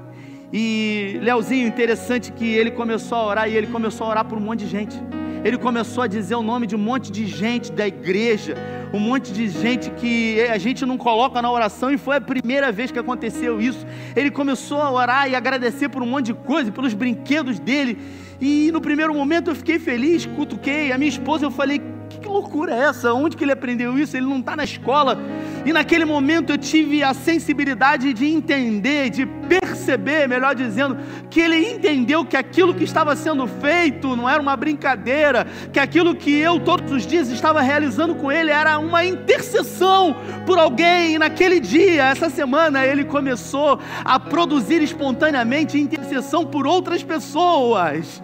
E 0.52 1.20
Leozinho, 1.22 1.68
interessante 1.68 2.32
que 2.32 2.46
ele 2.46 2.72
começou 2.72 3.18
a 3.18 3.26
orar 3.26 3.50
e 3.50 3.56
ele 3.56 3.68
começou 3.68 4.08
a 4.08 4.10
orar 4.10 4.26
por 4.26 4.38
um 4.38 4.42
monte 4.42 4.60
de 4.62 4.68
gente. 4.68 5.00
Ele 5.43 5.58
começou 5.58 6.04
a 6.04 6.08
dizer 6.08 6.36
o 6.36 6.43
nome 6.43 6.67
de 6.67 6.75
um 6.75 6.80
monte 6.80 7.12
de 7.12 7.25
gente 7.25 7.71
da 7.71 7.88
igreja, 7.88 8.56
um 8.93 8.99
monte 8.99 9.32
de 9.32 9.47
gente 9.47 9.89
que 9.91 10.41
a 10.41 10.58
gente 10.58 10.86
não 10.86 10.97
coloca 10.97 11.41
na 11.41 11.52
oração 11.52 11.91
e 11.91 11.97
foi 11.97 12.17
a 12.17 12.21
primeira 12.21 12.71
vez 12.71 12.91
que 12.91 12.99
aconteceu 12.99 13.62
isso. 13.62 13.86
Ele 14.15 14.30
começou 14.30 14.82
a 14.82 14.91
orar 14.91 15.30
e 15.30 15.36
agradecer 15.36 15.89
por 15.89 16.04
um 16.04 16.08
monte 16.08 16.28
de 16.28 16.34
coisa, 16.34 16.71
pelos 16.71 16.93
brinquedos 16.93 17.60
dele. 17.60 17.97
E 18.41 18.69
no 18.71 18.82
primeiro 18.82 19.13
momento 19.13 19.49
eu 19.49 19.56
fiquei 19.56 19.80
feliz, 19.80 20.25
cutuquei. 20.25 20.91
A 20.91 20.97
minha 20.97 21.10
esposa 21.10 21.45
eu 21.45 21.52
falei: 21.52 21.82
que, 22.10 22.19
que 22.19 22.28
loucura 22.28 22.73
é 22.73 22.80
essa? 22.80 23.13
Onde 23.13 23.38
que 23.38 23.43
ele 23.43 23.52
aprendeu 23.52 23.97
isso? 23.97 24.17
Ele 24.17 24.25
não 24.25 24.39
está 24.39 24.56
na 24.56 24.63
escola. 24.63 25.17
E 25.65 25.71
naquele 25.71 26.04
momento 26.04 26.52
eu 26.52 26.58
tive 26.58 27.04
a 27.04 27.13
sensibilidade 27.13 28.12
de 28.13 28.25
entender, 28.25 29.10
de 29.10 29.25
perceber, 29.25 30.28
melhor 30.28 30.56
dizendo, 30.56 30.97
que 31.30 31.39
ele 31.39 31.72
entendeu 31.72 32.26
que 32.26 32.36
aquilo 32.36 32.74
que 32.74 32.84
estava 32.84 33.15
sendo 33.15 33.48
feito 33.48 34.15
não 34.15 34.28
era 34.28 34.42
uma 34.42 34.56
brincadeira, 34.56 35.46
que 35.72 35.80
aquilo 35.80 36.15
que 36.15 36.36
eu 36.36 36.60
todos 36.60 36.92
os 36.92 37.06
dias 37.06 37.30
estava 37.30 37.62
realizando 37.62 38.15
com 38.15 38.32
ele 38.32 38.52
era 38.52 38.80
uma 38.80 39.06
intercessão 39.06 40.15
por 40.46 40.58
alguém. 40.58 41.15
E 41.15 41.20
naquele 41.20 41.60
dia, 41.60 42.06
essa 42.06 42.30
semana, 42.30 42.86
ele 42.86 43.04
começou 43.04 43.80
a 44.04 44.20
produzir 44.20 44.82
espontaneamente 44.82 45.80
intercessão 45.80 46.46
por 46.46 46.65
outras 46.65 47.04
pessoas. 47.04 48.22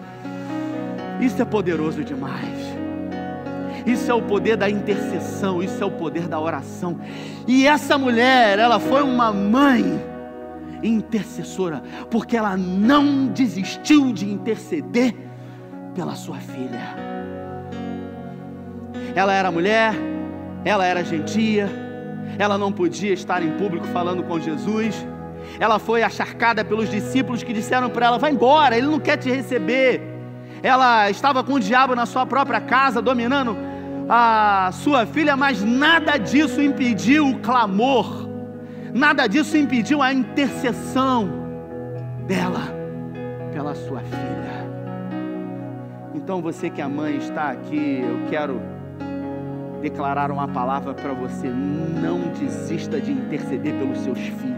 Isso 1.20 1.40
é 1.40 1.44
poderoso 1.44 2.02
demais. 2.02 2.76
Isso 3.86 4.10
é 4.10 4.14
o 4.14 4.20
poder 4.20 4.56
da 4.56 4.68
intercessão, 4.68 5.62
isso 5.62 5.80
é 5.80 5.86
o 5.86 5.90
poder 5.92 6.26
da 6.26 6.40
oração. 6.40 6.98
E 7.46 7.68
essa 7.68 7.96
mulher, 7.96 8.58
ela 8.58 8.80
foi 8.80 9.00
uma 9.02 9.32
mãe 9.32 10.15
intercessora, 10.88 11.82
porque 12.10 12.36
ela 12.36 12.56
não 12.56 13.26
desistiu 13.26 14.12
de 14.12 14.30
interceder 14.30 15.14
pela 15.94 16.14
sua 16.14 16.36
filha. 16.36 16.94
Ela 19.14 19.32
era 19.32 19.50
mulher, 19.50 19.94
ela 20.64 20.84
era 20.84 21.04
gentia, 21.04 21.68
ela 22.38 22.58
não 22.58 22.70
podia 22.70 23.12
estar 23.12 23.42
em 23.42 23.52
público 23.52 23.86
falando 23.86 24.22
com 24.22 24.38
Jesus. 24.38 25.06
Ela 25.58 25.78
foi 25.78 26.02
acharcada 26.02 26.64
pelos 26.64 26.90
discípulos 26.90 27.42
que 27.42 27.52
disseram 27.52 27.88
para 27.88 28.06
ela: 28.06 28.18
vai 28.18 28.32
embora, 28.32 28.76
ele 28.76 28.86
não 28.86 29.00
quer 29.00 29.16
te 29.16 29.30
receber. 29.30 30.02
Ela 30.62 31.10
estava 31.10 31.44
com 31.44 31.54
o 31.54 31.60
diabo 31.60 31.94
na 31.94 32.06
sua 32.06 32.26
própria 32.26 32.60
casa, 32.60 33.00
dominando 33.00 33.56
a 34.08 34.70
sua 34.72 35.06
filha, 35.06 35.36
mas 35.36 35.62
nada 35.62 36.16
disso 36.16 36.60
impediu 36.60 37.28
o 37.28 37.38
clamor, 37.40 38.25
nada 38.96 39.26
disso 39.26 39.56
impediu 39.56 40.02
a 40.02 40.12
intercessão 40.12 41.28
dela 42.26 42.62
pela 43.52 43.74
sua 43.74 44.00
filha. 44.00 44.66
Então 46.14 46.40
você 46.40 46.70
que 46.70 46.80
é 46.80 46.86
mãe 46.88 47.18
está 47.18 47.50
aqui, 47.50 48.00
eu 48.02 48.28
quero 48.30 48.60
declarar 49.82 50.30
uma 50.30 50.48
palavra 50.48 50.94
para 50.94 51.12
você: 51.12 51.48
não 51.48 52.20
desista 52.40 53.00
de 53.00 53.12
interceder 53.12 53.74
pelos 53.74 53.98
seus 53.98 54.18
filhos 54.18 54.56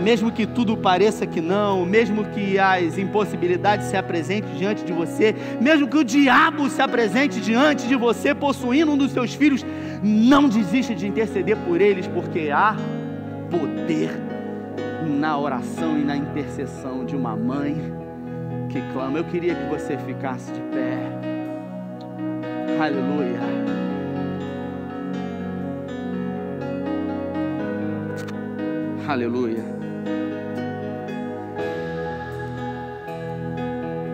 mesmo 0.00 0.32
que 0.32 0.46
tudo 0.46 0.76
pareça 0.76 1.26
que 1.26 1.40
não, 1.40 1.84
mesmo 1.84 2.24
que 2.24 2.58
as 2.58 2.98
impossibilidades 2.98 3.86
se 3.86 3.96
apresentem 3.96 4.54
diante 4.56 4.84
de 4.84 4.92
você, 4.92 5.34
mesmo 5.60 5.86
que 5.86 5.96
o 5.96 6.04
diabo 6.04 6.68
se 6.68 6.80
apresente 6.82 7.40
diante 7.40 7.86
de 7.86 7.94
você 7.94 8.34
possuindo 8.34 8.92
um 8.92 8.96
dos 8.96 9.12
seus 9.12 9.34
filhos, 9.34 9.64
não 10.02 10.48
desista 10.48 10.94
de 10.94 11.06
interceder 11.06 11.56
por 11.58 11.80
eles, 11.80 12.06
porque 12.06 12.50
há 12.50 12.74
poder 13.50 14.10
na 15.06 15.38
oração 15.38 15.98
e 15.98 16.04
na 16.04 16.16
intercessão 16.16 17.04
de 17.04 17.14
uma 17.14 17.36
mãe 17.36 17.76
que 18.70 18.80
clama. 18.92 19.18
Eu 19.18 19.24
queria 19.24 19.54
que 19.54 19.68
você 19.68 19.98
ficasse 19.98 20.52
de 20.52 20.60
pé. 20.60 20.98
Aleluia. 22.80 23.40
Aleluia. 29.06 29.64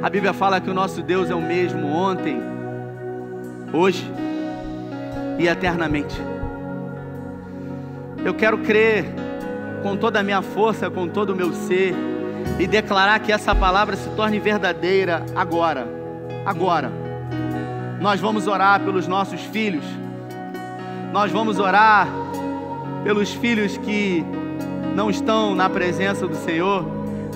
A 0.02 0.10
Bíblia 0.10 0.32
fala 0.32 0.60
que 0.60 0.70
o 0.70 0.74
nosso 0.74 1.02
Deus 1.02 1.30
é 1.30 1.34
o 1.34 1.42
mesmo 1.42 1.86
ontem, 1.88 2.40
hoje 3.72 4.10
e 5.38 5.46
eternamente. 5.46 6.20
Eu 8.24 8.34
quero 8.34 8.58
crer 8.58 9.06
com 9.82 9.96
toda 9.96 10.20
a 10.20 10.22
minha 10.22 10.42
força, 10.42 10.90
com 10.90 11.06
todo 11.06 11.30
o 11.30 11.36
meu 11.36 11.52
ser, 11.52 11.94
e 12.58 12.66
declarar 12.66 13.20
que 13.20 13.30
essa 13.30 13.54
palavra 13.54 13.96
se 13.96 14.08
torne 14.10 14.38
verdadeira 14.38 15.24
agora. 15.34 15.86
Agora. 16.44 16.90
Nós 18.00 18.20
vamos 18.20 18.46
orar 18.46 18.80
pelos 18.80 19.06
nossos 19.06 19.40
filhos. 19.40 19.84
Nós 21.12 21.30
vamos 21.30 21.58
orar 21.58 22.08
pelos 23.04 23.32
filhos 23.32 23.76
que 23.78 24.24
não 24.94 25.08
estão 25.08 25.54
na 25.54 25.68
presença 25.70 26.26
do 26.26 26.34
Senhor. 26.34 26.84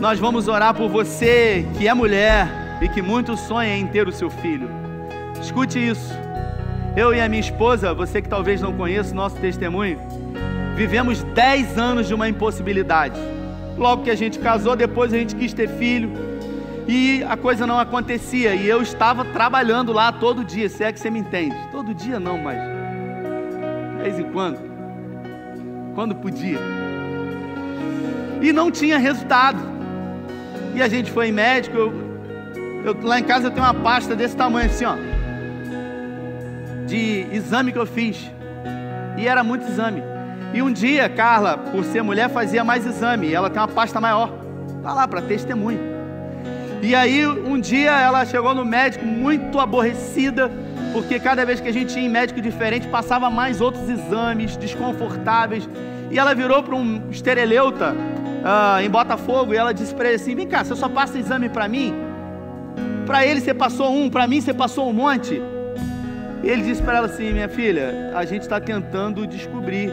Nós 0.00 0.18
vamos 0.18 0.48
orar 0.48 0.74
por 0.74 0.88
você 0.88 1.66
que 1.78 1.86
é 1.86 1.94
mulher 1.94 2.48
e 2.80 2.88
que 2.88 3.00
muito 3.02 3.36
sonha 3.36 3.76
em 3.76 3.86
ter 3.86 4.08
o 4.08 4.12
seu 4.12 4.30
filho. 4.30 4.68
Escute 5.40 5.78
isso. 5.78 6.19
Eu 6.96 7.14
e 7.14 7.20
a 7.20 7.28
minha 7.28 7.40
esposa, 7.40 7.94
você 7.94 8.20
que 8.20 8.28
talvez 8.28 8.60
não 8.60 8.72
conheça 8.72 9.12
o 9.12 9.16
nosso 9.16 9.36
testemunho, 9.36 9.98
vivemos 10.74 11.22
10 11.22 11.78
anos 11.78 12.08
de 12.08 12.14
uma 12.14 12.28
impossibilidade. 12.28 13.18
Logo 13.78 14.02
que 14.02 14.10
a 14.10 14.14
gente 14.16 14.38
casou, 14.40 14.74
depois 14.74 15.14
a 15.14 15.16
gente 15.16 15.36
quis 15.36 15.52
ter 15.52 15.68
filho 15.68 16.10
e 16.88 17.24
a 17.28 17.36
coisa 17.36 17.64
não 17.64 17.78
acontecia. 17.78 18.54
E 18.54 18.68
eu 18.68 18.82
estava 18.82 19.24
trabalhando 19.24 19.92
lá 19.92 20.10
todo 20.10 20.44
dia, 20.44 20.68
se 20.68 20.82
é 20.82 20.92
que 20.92 20.98
você 20.98 21.10
me 21.10 21.20
entende. 21.20 21.54
Todo 21.70 21.94
dia 21.94 22.18
não, 22.18 22.36
mas 22.36 22.58
de 23.96 24.02
vez 24.02 24.18
em 24.18 24.32
quando. 24.32 24.58
Quando 25.94 26.16
podia. 26.16 26.58
E 28.42 28.52
não 28.52 28.70
tinha 28.70 28.98
resultado. 28.98 29.60
E 30.74 30.82
a 30.82 30.88
gente 30.88 31.10
foi 31.12 31.28
em 31.28 31.32
médico. 31.32 31.76
Eu, 31.76 31.92
eu, 32.84 32.96
lá 33.02 33.20
em 33.20 33.24
casa 33.24 33.46
eu 33.46 33.50
tenho 33.52 33.64
uma 33.64 33.74
pasta 33.74 34.16
desse 34.16 34.36
tamanho 34.36 34.68
assim, 34.68 34.84
ó. 34.84 35.09
De 36.90 37.24
exame 37.30 37.70
que 37.70 37.78
eu 37.78 37.86
fiz. 37.86 38.28
E 39.16 39.28
era 39.28 39.44
muito 39.44 39.64
exame. 39.64 40.02
E 40.52 40.60
um 40.60 40.72
dia, 40.72 41.08
Carla, 41.08 41.56
por 41.56 41.84
ser 41.84 42.02
mulher, 42.02 42.28
fazia 42.28 42.64
mais 42.64 42.84
exame. 42.84 43.28
E 43.28 43.34
ela 43.34 43.48
tem 43.48 43.62
uma 43.62 43.68
pasta 43.68 44.00
maior. 44.00 44.32
Tá 44.82 44.92
lá 44.92 45.06
para 45.06 45.22
testemunho. 45.22 45.78
E 46.82 46.92
aí, 46.92 47.24
um 47.24 47.60
dia 47.60 47.92
ela 47.92 48.26
chegou 48.26 48.52
no 48.56 48.64
médico 48.64 49.04
muito 49.04 49.60
aborrecida, 49.60 50.50
porque 50.92 51.20
cada 51.20 51.46
vez 51.46 51.60
que 51.60 51.68
a 51.68 51.72
gente 51.72 51.96
ia 51.96 52.04
em 52.04 52.08
médico 52.08 52.40
diferente, 52.40 52.88
passava 52.88 53.30
mais 53.30 53.60
outros 53.60 53.88
exames 53.88 54.56
desconfortáveis. 54.56 55.68
E 56.10 56.18
ela 56.18 56.34
virou 56.34 56.60
para 56.60 56.74
um 56.74 57.08
estereleuta 57.08 57.94
ah, 58.44 58.82
em 58.82 58.90
Botafogo 58.90 59.54
e 59.54 59.56
ela 59.56 59.72
disse 59.72 59.94
para 59.94 60.08
ele 60.08 60.16
assim: 60.16 60.34
Vem 60.34 60.48
cá, 60.48 60.64
você 60.64 60.74
só 60.74 60.88
passa 60.88 61.16
exame 61.20 61.48
para 61.48 61.68
mim? 61.68 61.94
Para 63.06 63.24
ele 63.24 63.40
você 63.40 63.54
passou 63.54 63.94
um, 63.94 64.10
para 64.10 64.26
mim 64.26 64.40
você 64.40 64.52
passou 64.52 64.90
um 64.90 64.92
monte. 64.92 65.40
Ele 66.42 66.62
disse 66.62 66.82
para 66.82 66.98
ela 66.98 67.06
assim: 67.06 67.32
Minha 67.32 67.48
filha, 67.48 68.12
a 68.14 68.24
gente 68.24 68.42
está 68.42 68.60
tentando 68.60 69.26
descobrir 69.26 69.90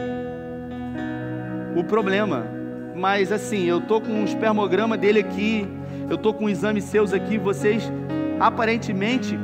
o 1.76 1.84
problema, 1.84 2.46
mas 2.94 3.30
assim, 3.30 3.64
eu 3.64 3.80
tô 3.80 4.00
com 4.00 4.12
um 4.12 4.24
espermograma 4.24 4.96
dele 4.96 5.20
aqui, 5.20 5.68
eu 6.08 6.16
tô 6.16 6.32
com 6.32 6.48
exames 6.48 6.84
seus 6.84 7.12
aqui, 7.12 7.38
vocês 7.38 7.90
aparentemente 8.40 9.38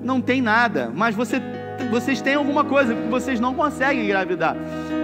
não 0.00 0.20
tem 0.20 0.42
nada, 0.42 0.90
mas 0.94 1.14
você 1.14 1.40
vocês 1.90 2.20
têm 2.20 2.34
alguma 2.34 2.62
coisa, 2.62 2.94
porque 2.94 3.08
vocês 3.08 3.40
não 3.40 3.54
conseguem 3.54 4.04
engravidar. 4.04 4.54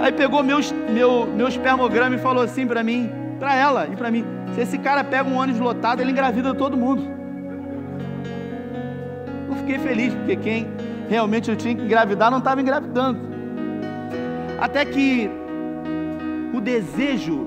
Aí 0.00 0.12
pegou 0.12 0.42
meu, 0.42 0.58
meu, 0.90 1.26
meu 1.26 1.48
espermograma 1.48 2.16
e 2.16 2.18
falou 2.18 2.42
assim 2.42 2.66
para 2.66 2.82
mim, 2.82 3.10
para 3.38 3.54
ela 3.54 3.88
e 3.90 3.96
para 3.96 4.10
mim: 4.10 4.24
se 4.54 4.60
esse 4.60 4.78
cara 4.78 5.02
pega 5.02 5.28
um 5.28 5.36
ônibus 5.36 5.60
lotado, 5.60 6.00
ele 6.00 6.10
engravida 6.10 6.54
todo 6.54 6.76
mundo. 6.76 7.02
Eu 9.48 9.56
fiquei 9.56 9.78
feliz, 9.78 10.12
porque 10.14 10.36
quem 10.36 10.68
realmente 11.08 11.50
eu 11.50 11.56
tinha 11.56 11.74
que 11.74 11.82
engravidar 11.82 12.30
não 12.30 12.38
estava 12.38 12.60
engravidando. 12.60 13.20
Até 14.58 14.84
que 14.84 15.30
o 16.54 16.60
desejo 16.60 17.46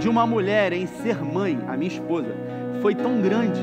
de 0.00 0.08
uma 0.08 0.26
mulher 0.26 0.72
em 0.72 0.86
ser 0.86 1.22
mãe, 1.22 1.58
a 1.68 1.76
minha 1.76 1.90
esposa, 1.90 2.34
foi 2.80 2.94
tão 2.94 3.20
grande 3.20 3.60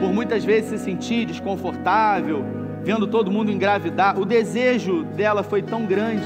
por 0.00 0.12
muitas 0.12 0.44
vezes 0.44 0.70
se 0.70 0.78
sentir 0.78 1.24
desconfortável, 1.24 2.44
vendo 2.82 3.06
todo 3.06 3.30
mundo 3.30 3.50
engravidar. 3.50 4.18
O 4.18 4.24
desejo 4.24 5.02
dela 5.02 5.42
foi 5.42 5.62
tão 5.62 5.86
grande, 5.86 6.24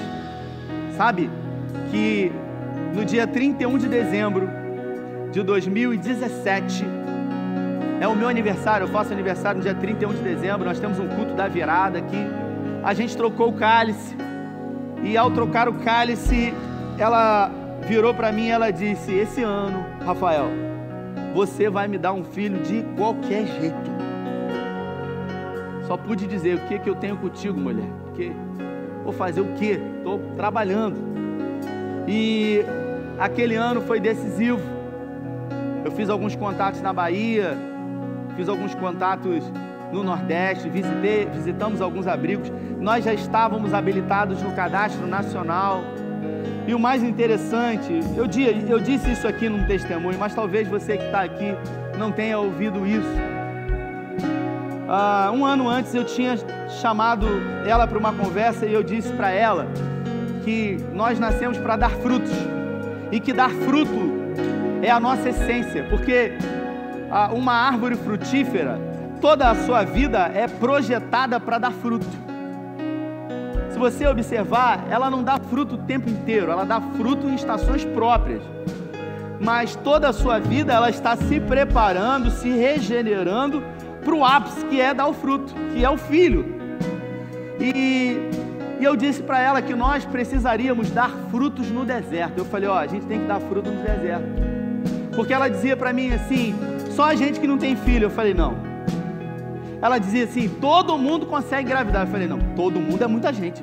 sabe? 0.97 1.31
Que 1.91 2.33
no 2.95 3.05
dia 3.05 3.27
31 3.27 3.79
de 3.79 3.89
dezembro 3.89 4.49
de 5.31 5.43
2017, 5.43 6.85
é 8.01 8.07
o 8.07 8.15
meu 8.15 8.29
aniversário, 8.29 8.85
eu 8.85 8.89
faço 8.89 9.13
aniversário 9.13 9.59
no 9.59 9.63
dia 9.63 9.75
31 9.75 10.15
de 10.15 10.23
dezembro, 10.23 10.65
nós 10.65 10.79
temos 10.79 10.99
um 10.99 11.09
culto 11.09 11.35
da 11.35 11.49
virada 11.49 11.99
aqui. 11.99 12.27
A 12.83 12.95
gente 12.95 13.17
trocou 13.17 13.49
o 13.49 13.53
cálice, 13.53 14.17
e 15.03 15.17
ao 15.17 15.31
trocar 15.31 15.69
o 15.69 15.75
cálice, 15.75 16.53
ela 16.99 17.51
virou 17.87 18.13
para 18.13 18.33
mim 18.33 18.47
e 18.47 18.51
ela 18.51 18.71
disse: 18.71 19.13
Esse 19.13 19.43
ano, 19.43 19.85
Rafael, 20.05 20.49
você 21.35 21.71
vai 21.71 21.87
me 21.87 21.99
dar 21.99 22.13
um 22.13 22.25
filho 22.25 22.61
de 22.63 22.83
qualquer 22.97 23.47
jeito. 23.47 23.99
Só 25.87 25.97
pude 25.97 26.27
dizer 26.27 26.57
o 26.57 26.61
que 26.67 26.79
que 26.79 26.91
eu 26.91 26.97
tenho 26.97 27.17
contigo, 27.17 27.59
mulher. 27.59 27.89
Porque 28.05 28.33
vou 29.05 29.13
fazer 29.13 29.41
o 29.41 29.55
que? 29.55 29.81
Estou 29.99 30.19
trabalhando. 30.37 30.97
E 32.07 32.65
aquele 33.19 33.55
ano 33.55 33.81
foi 33.81 34.01
decisivo. 34.01 34.61
Eu 35.85 35.93
fiz 35.93 36.11
alguns 36.11 36.35
contatos 36.35 36.83
na 36.83 36.93
Bahia, 36.93 37.57
fiz 38.39 38.49
alguns 38.49 38.73
contatos 38.73 39.43
no 39.93 40.05
Nordeste, 40.05 40.69
visitei, 40.69 41.27
visitamos 41.27 41.81
alguns 41.81 42.07
abrigos. 42.07 42.53
Nós 42.79 43.05
já 43.05 43.13
estávamos 43.13 43.75
habilitados 43.75 44.41
no 44.41 44.53
cadastro 44.53 45.09
nacional. 45.09 45.83
E 46.65 46.73
o 46.73 46.79
mais 46.79 47.03
interessante, 47.03 47.99
eu, 48.17 48.27
eu 48.69 48.79
disse 48.79 49.11
isso 49.11 49.27
aqui 49.27 49.49
num 49.49 49.65
testemunho, 49.67 50.17
mas 50.19 50.35
talvez 50.35 50.69
você 50.69 50.97
que 50.97 51.05
está 51.05 51.23
aqui 51.23 51.53
não 51.99 52.13
tenha 52.13 52.39
ouvido 52.39 52.87
isso. 52.87 53.09
Uh, 54.87 55.33
um 55.33 55.45
ano 55.45 55.69
antes 55.69 55.93
eu 55.93 56.05
tinha 56.05 56.37
chamado 56.81 57.27
ela 57.67 57.89
para 57.89 57.99
uma 57.99 58.13
conversa 58.13 58.67
e 58.67 58.73
eu 58.73 58.85
disse 58.85 59.13
para 59.15 59.31
ela 59.31 59.67
que 60.45 60.77
nós 60.93 61.19
nascemos 61.19 61.59
para 61.59 61.77
dar 61.77 61.91
frutos 61.91 62.33
e 63.11 63.19
que 63.19 63.33
dar 63.33 63.51
fruto 63.51 64.17
é 64.81 64.91
a 64.91 65.01
nossa 65.01 65.29
essência, 65.29 65.85
porque 65.91 66.33
uma 67.35 67.53
árvore 67.53 67.97
frutífera, 67.97 68.79
toda 69.21 69.51
a 69.51 69.55
sua 69.55 69.85
vida 69.85 70.31
é 70.35 70.47
projetada 70.47 71.41
para 71.41 71.59
dar 71.59 71.73
fruto 71.73 72.29
se 73.79 73.81
você 73.81 74.09
observar, 74.09 74.87
ela 74.91 75.09
não 75.09 75.23
dá 75.23 75.39
fruto 75.39 75.77
o 75.77 75.79
tempo 75.79 76.11
inteiro, 76.11 76.51
ela 76.51 76.65
dá 76.65 76.81
fruto 76.81 77.29
em 77.29 77.37
estações 77.37 77.85
próprias. 77.85 78.43
Mas 79.41 79.77
toda 79.77 80.09
a 80.09 80.13
sua 80.13 80.41
vida 80.41 80.73
ela 80.73 80.91
está 80.91 81.15
se 81.15 81.39
preparando, 81.39 82.29
se 82.29 82.51
regenerando 82.51 83.63
para 84.05 84.13
o 84.13 84.25
ápice 84.25 84.65
que 84.67 84.81
é 84.81 84.93
dar 84.93 85.07
o 85.07 85.13
fruto, 85.13 85.55
que 85.73 85.85
é 85.85 85.89
o 85.89 85.97
filho. 85.97 86.57
E, 87.61 88.17
e 88.81 88.85
eu 88.85 88.97
disse 88.97 89.23
para 89.23 89.41
ela 89.41 89.63
que 89.63 89.77
nós 89.77 90.05
precisaríamos 90.05 90.91
dar 90.91 91.11
frutos 91.31 91.71
no 91.71 91.85
deserto. 91.85 92.37
Eu 92.37 92.45
falei, 92.47 92.69
ó, 92.69 92.79
a 92.79 92.87
gente 92.89 93.07
tem 93.07 93.21
que 93.21 93.27
dar 93.27 93.39
fruto 93.39 93.71
no 93.71 93.81
deserto. 93.81 94.27
Porque 95.15 95.33
ela 95.33 95.49
dizia 95.49 95.77
para 95.77 95.93
mim 95.93 96.13
assim, 96.13 96.53
só 96.99 97.05
a 97.05 97.15
gente 97.15 97.39
que 97.39 97.47
não 97.47 97.57
tem 97.57 97.77
filho. 97.77 98.07
Eu 98.07 98.11
falei, 98.11 98.35
não, 98.35 98.57
ela 99.81 99.99
dizia 99.99 100.25
assim: 100.25 100.49
todo 100.49 100.99
mundo 100.99 101.27
consegue 101.27 101.63
engravidar. 101.69 102.03
Eu 102.03 102.11
falei: 102.11 102.27
não, 102.27 102.41
todo 102.57 102.81
mundo 102.81 103.01
é 103.01 103.07
muita 103.07 103.33
gente. 103.33 103.63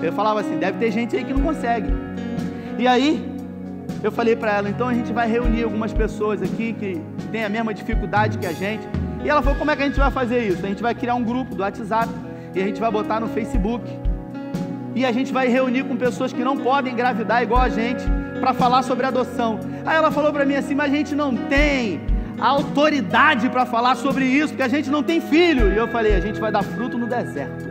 Eu 0.00 0.12
falava 0.12 0.38
assim: 0.42 0.56
deve 0.56 0.78
ter 0.78 0.92
gente 0.92 1.16
aí 1.16 1.24
que 1.24 1.32
não 1.32 1.42
consegue. 1.42 1.88
E 2.78 2.86
aí, 2.86 3.10
eu 4.00 4.12
falei 4.12 4.36
para 4.36 4.52
ela: 4.58 4.68
então 4.68 4.86
a 4.86 4.94
gente 4.94 5.12
vai 5.12 5.28
reunir 5.28 5.64
algumas 5.64 5.92
pessoas 5.92 6.40
aqui 6.40 6.72
que 6.72 7.02
têm 7.32 7.44
a 7.44 7.48
mesma 7.48 7.74
dificuldade 7.74 8.38
que 8.38 8.46
a 8.46 8.52
gente. 8.52 8.86
E 9.24 9.28
ela 9.28 9.42
falou: 9.42 9.58
como 9.58 9.72
é 9.72 9.76
que 9.76 9.82
a 9.82 9.86
gente 9.86 9.98
vai 9.98 10.12
fazer 10.12 10.46
isso? 10.46 10.64
A 10.64 10.68
gente 10.68 10.82
vai 10.88 10.94
criar 10.94 11.16
um 11.16 11.24
grupo 11.24 11.52
do 11.52 11.62
WhatsApp 11.62 12.08
e 12.54 12.62
a 12.62 12.64
gente 12.64 12.80
vai 12.80 12.92
botar 12.92 13.18
no 13.18 13.26
Facebook. 13.26 13.84
E 14.94 15.04
a 15.04 15.10
gente 15.10 15.32
vai 15.32 15.48
reunir 15.48 15.82
com 15.82 15.96
pessoas 15.96 16.32
que 16.32 16.44
não 16.44 16.56
podem 16.56 16.92
engravidar 16.92 17.42
igual 17.42 17.60
a 17.60 17.68
gente 17.68 18.04
para 18.38 18.54
falar 18.54 18.84
sobre 18.84 19.04
adoção. 19.04 19.58
Aí 19.84 19.96
ela 19.96 20.12
falou 20.12 20.32
para 20.32 20.44
mim 20.44 20.54
assim: 20.54 20.76
mas 20.76 20.92
a 20.92 20.96
gente 20.96 21.12
não 21.12 21.34
tem 21.34 22.14
autoridade 22.40 23.48
para 23.48 23.64
falar 23.64 23.96
sobre 23.96 24.24
isso, 24.24 24.48
porque 24.48 24.62
a 24.62 24.68
gente 24.68 24.90
não 24.90 25.02
tem 25.02 25.20
filho. 25.20 25.72
E 25.72 25.76
eu 25.76 25.88
falei: 25.88 26.14
a 26.14 26.20
gente 26.20 26.40
vai 26.40 26.52
dar 26.52 26.62
fruto 26.62 26.98
no 26.98 27.06
deserto. 27.06 27.64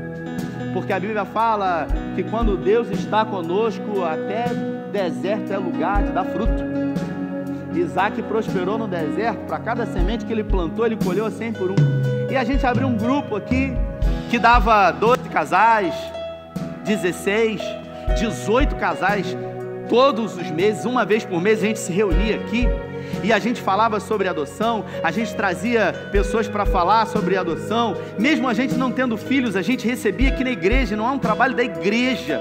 Porque 0.73 0.91
a 0.91 0.99
Bíblia 0.99 1.23
fala 1.25 1.87
que 2.15 2.23
quando 2.23 2.57
Deus 2.57 2.89
está 2.89 3.23
conosco, 3.23 4.03
até 4.03 4.47
deserto 4.91 5.51
é 5.51 5.57
lugar 5.57 6.03
de 6.03 6.11
dar 6.11 6.25
fruto. 6.25 6.75
Isaac 7.73 8.21
prosperou 8.23 8.77
no 8.77 8.87
deserto, 8.87 9.39
para 9.47 9.59
cada 9.59 9.85
semente 9.85 10.25
que 10.25 10.31
ele 10.31 10.43
plantou, 10.43 10.85
ele 10.85 10.95
colheu 10.95 11.29
100 11.29 11.53
por 11.53 11.71
um. 11.71 11.75
E 12.29 12.35
a 12.35 12.43
gente 12.43 12.65
abriu 12.65 12.87
um 12.87 12.95
grupo 12.95 13.35
aqui 13.35 13.73
que 14.29 14.39
dava 14.39 14.91
12 14.91 15.23
casais, 15.29 15.93
16, 16.85 17.61
18 18.17 18.75
casais 18.75 19.37
todos 19.89 20.37
os 20.37 20.49
meses, 20.51 20.85
uma 20.85 21.05
vez 21.05 21.25
por 21.25 21.41
mês 21.41 21.59
a 21.59 21.67
gente 21.67 21.79
se 21.79 21.91
reunia 21.91 22.37
aqui 22.37 22.67
e 23.23 23.31
a 23.31 23.39
gente 23.39 23.61
falava 23.61 23.99
sobre 23.99 24.27
adoção, 24.27 24.85
a 25.03 25.11
gente 25.11 25.35
trazia 25.35 26.09
pessoas 26.11 26.47
para 26.47 26.65
falar 26.65 27.07
sobre 27.07 27.37
adoção, 27.37 27.97
mesmo 28.17 28.47
a 28.47 28.53
gente 28.53 28.75
não 28.75 28.91
tendo 28.91 29.17
filhos, 29.17 29.55
a 29.55 29.61
gente 29.61 29.87
recebia 29.87 30.29
aqui 30.29 30.43
na 30.43 30.51
igreja, 30.51 30.95
não 30.95 31.07
é 31.07 31.11
um 31.11 31.19
trabalho 31.19 31.55
da 31.55 31.63
igreja. 31.63 32.39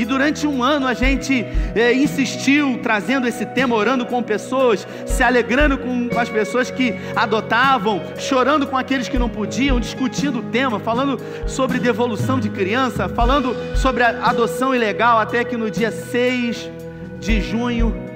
E 0.00 0.04
durante 0.06 0.46
um 0.46 0.62
ano 0.62 0.86
a 0.86 0.94
gente 0.94 1.44
é, 1.74 1.92
insistiu 1.92 2.80
trazendo 2.82 3.28
esse 3.28 3.44
tema, 3.44 3.76
orando 3.76 4.06
com 4.06 4.22
pessoas, 4.22 4.88
se 5.04 5.22
alegrando 5.22 5.76
com, 5.76 6.08
com, 6.08 6.18
as 6.18 6.30
pessoas 6.30 6.70
que 6.70 6.94
adotavam, 7.14 8.00
chorando 8.16 8.66
com 8.66 8.78
aqueles 8.78 9.10
que 9.10 9.18
não 9.18 9.28
podiam, 9.28 9.78
discutindo 9.78 10.38
o 10.38 10.42
tema, 10.44 10.80
falando 10.80 11.20
sobre 11.46 11.78
devolução 11.78 12.40
de 12.40 12.48
criança, 12.48 13.10
falando 13.10 13.54
sobre 13.76 14.02
adoção 14.02 14.74
ilegal, 14.74 15.18
até 15.18 15.44
que 15.44 15.54
no 15.54 15.70
dia 15.70 15.90
6 15.90 16.70
de 17.18 17.42
junho 17.42 18.09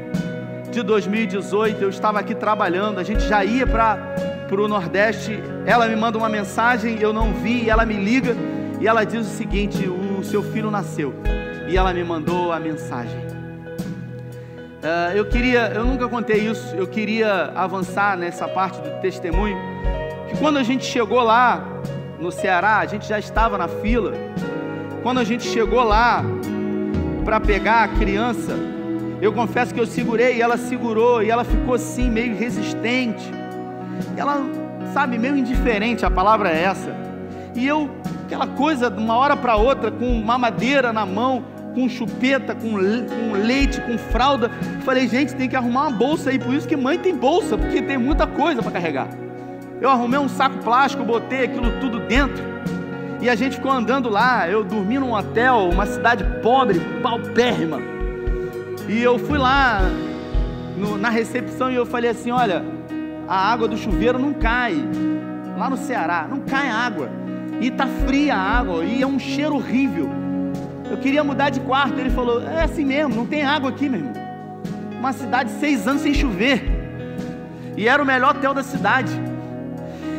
de 0.74 0.82
2018, 0.82 1.80
eu 1.80 1.88
estava 1.88 2.18
aqui 2.18 2.34
trabalhando, 2.34 2.98
a 2.98 3.04
gente 3.04 3.22
já 3.28 3.44
ia 3.44 3.66
para 3.66 4.16
o 4.50 4.68
Nordeste. 4.68 5.40
Ela 5.64 5.86
me 5.86 5.94
manda 5.94 6.18
uma 6.18 6.28
mensagem, 6.28 6.98
eu 7.00 7.12
não 7.12 7.32
vi, 7.32 7.70
ela 7.70 7.86
me 7.86 7.94
liga 7.94 8.36
e 8.80 8.88
ela 8.88 9.04
diz 9.04 9.26
o 9.26 9.30
seguinte: 9.30 9.88
o 9.88 10.22
seu 10.24 10.42
filho 10.42 10.70
nasceu. 10.70 11.14
E 11.68 11.76
ela 11.76 11.94
me 11.94 12.02
mandou 12.02 12.52
a 12.52 12.58
mensagem. 12.58 13.18
Uh, 14.84 15.16
eu 15.16 15.24
queria, 15.24 15.72
eu 15.74 15.84
nunca 15.84 16.08
contei 16.08 16.40
isso, 16.40 16.74
eu 16.74 16.86
queria 16.86 17.52
avançar 17.54 18.18
nessa 18.18 18.46
parte 18.46 18.80
do 18.80 19.00
testemunho. 19.00 19.56
Que 20.28 20.36
quando 20.38 20.58
a 20.58 20.62
gente 20.62 20.84
chegou 20.84 21.22
lá 21.22 21.64
no 22.18 22.30
Ceará, 22.30 22.78
a 22.78 22.86
gente 22.86 23.08
já 23.08 23.18
estava 23.18 23.56
na 23.56 23.68
fila. 23.68 24.12
Quando 25.02 25.20
a 25.20 25.24
gente 25.24 25.44
chegou 25.44 25.82
lá 25.84 26.22
para 27.24 27.40
pegar 27.40 27.84
a 27.84 27.88
criança, 27.88 28.73
eu 29.20 29.32
confesso 29.32 29.72
que 29.72 29.80
eu 29.80 29.86
segurei 29.86 30.36
e 30.36 30.42
ela 30.42 30.56
segurou 30.56 31.22
e 31.22 31.30
ela 31.30 31.44
ficou 31.44 31.74
assim, 31.74 32.10
meio 32.10 32.36
resistente. 32.36 33.30
Ela, 34.16 34.42
sabe, 34.92 35.18
meio 35.18 35.36
indiferente, 35.36 36.04
a 36.04 36.10
palavra 36.10 36.50
é 36.50 36.62
essa. 36.62 36.94
E 37.54 37.66
eu, 37.66 37.88
aquela 38.24 38.46
coisa, 38.46 38.90
de 38.90 39.00
uma 39.00 39.16
hora 39.16 39.36
para 39.36 39.56
outra, 39.56 39.90
com 39.90 40.20
mamadeira 40.20 40.92
na 40.92 41.06
mão, 41.06 41.44
com 41.74 41.88
chupeta, 41.88 42.54
com, 42.54 42.72
com 42.72 43.32
leite, 43.32 43.80
com 43.80 43.96
fralda. 43.96 44.50
Falei, 44.84 45.08
gente, 45.08 45.34
tem 45.34 45.48
que 45.48 45.56
arrumar 45.56 45.88
uma 45.88 45.96
bolsa 45.96 46.30
aí. 46.30 46.38
Por 46.38 46.52
isso 46.54 46.66
que 46.66 46.76
mãe 46.76 46.98
tem 46.98 47.14
bolsa, 47.14 47.56
porque 47.56 47.80
tem 47.80 47.98
muita 47.98 48.26
coisa 48.26 48.62
para 48.62 48.72
carregar. 48.72 49.08
Eu 49.80 49.90
arrumei 49.90 50.18
um 50.18 50.28
saco 50.28 50.58
plástico, 50.58 51.04
botei 51.04 51.44
aquilo 51.44 51.80
tudo 51.80 52.00
dentro. 52.00 52.42
E 53.20 53.28
a 53.28 53.34
gente 53.34 53.56
ficou 53.56 53.70
andando 53.70 54.08
lá. 54.08 54.48
Eu 54.48 54.64
dormi 54.64 54.98
num 54.98 55.12
hotel, 55.12 55.68
uma 55.72 55.86
cidade 55.86 56.24
pobre, 56.42 56.80
paupérrima. 57.02 57.93
E 58.88 59.02
eu 59.02 59.18
fui 59.18 59.38
lá 59.38 59.80
no, 60.76 60.98
na 60.98 61.08
recepção 61.08 61.70
e 61.70 61.74
eu 61.74 61.86
falei 61.86 62.10
assim: 62.10 62.30
olha, 62.30 62.64
a 63.26 63.52
água 63.52 63.66
do 63.66 63.76
chuveiro 63.76 64.18
não 64.18 64.32
cai. 64.34 64.76
Lá 65.56 65.70
no 65.70 65.76
Ceará, 65.76 66.26
não 66.28 66.40
cai 66.40 66.68
água. 66.68 67.08
E 67.60 67.70
tá 67.70 67.86
fria 67.86 68.34
a 68.34 68.58
água, 68.58 68.84
e 68.84 69.02
é 69.02 69.06
um 69.06 69.18
cheiro 69.18 69.54
horrível. 69.54 70.10
Eu 70.90 70.98
queria 70.98 71.24
mudar 71.24 71.50
de 71.50 71.60
quarto. 71.60 71.98
Ele 71.98 72.10
falou: 72.10 72.42
é 72.42 72.62
assim 72.62 72.84
mesmo, 72.84 73.14
não 73.14 73.26
tem 73.26 73.44
água 73.44 73.70
aqui, 73.70 73.88
meu 73.88 74.00
irmão. 74.00 74.14
Uma 74.98 75.12
cidade 75.12 75.50
seis 75.52 75.86
anos 75.86 76.02
sem 76.02 76.12
chover. 76.12 76.64
E 77.76 77.88
era 77.88 78.02
o 78.02 78.06
melhor 78.06 78.36
hotel 78.36 78.54
da 78.54 78.62
cidade. 78.62 79.12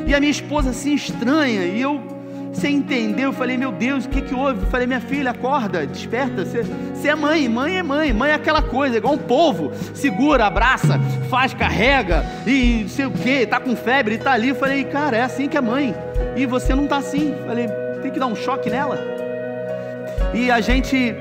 E 0.07 0.13
a 0.13 0.19
minha 0.19 0.31
esposa 0.31 0.69
assim 0.69 0.93
estranha, 0.93 1.65
e 1.65 1.81
eu 1.81 2.14
você 2.55 2.69
entendeu? 2.69 3.29
Eu 3.29 3.33
falei, 3.33 3.57
meu 3.57 3.71
Deus, 3.71 4.05
o 4.05 4.09
que, 4.09 4.21
que 4.21 4.33
houve? 4.33 4.61
Eu 4.61 4.67
falei, 4.67 4.87
minha 4.87 5.01
filha, 5.01 5.31
acorda, 5.31 5.85
desperta. 5.85 6.45
Você, 6.45 6.63
você 6.63 7.09
é 7.09 7.15
mãe, 7.15 7.47
mãe 7.49 7.77
é 7.77 7.83
mãe. 7.83 8.13
Mãe 8.13 8.31
é 8.31 8.33
aquela 8.33 8.61
coisa, 8.61 8.97
igual 8.97 9.13
um 9.13 9.19
povo. 9.19 9.71
Segura, 9.93 10.45
abraça, 10.45 10.99
faz, 11.29 11.53
carrega 11.53 12.25
e 12.47 12.83
não 12.83 12.89
sei 12.89 13.05
o 13.05 13.11
que, 13.11 13.45
tá 13.45 13.59
com 13.59 13.75
febre 13.75 14.17
tá 14.17 14.31
ali. 14.31 14.49
Eu 14.49 14.55
falei, 14.55 14.83
cara, 14.85 15.17
é 15.17 15.21
assim 15.21 15.47
que 15.47 15.57
é 15.57 15.61
mãe. 15.61 15.93
E 16.35 16.45
você 16.45 16.73
não 16.73 16.87
tá 16.87 16.97
assim. 16.97 17.33
Eu 17.37 17.45
falei, 17.45 17.67
tem 18.01 18.11
que 18.11 18.19
dar 18.19 18.27
um 18.27 18.35
choque 18.35 18.69
nela. 18.69 18.99
E 20.33 20.49
a 20.49 20.61
gente 20.61 21.15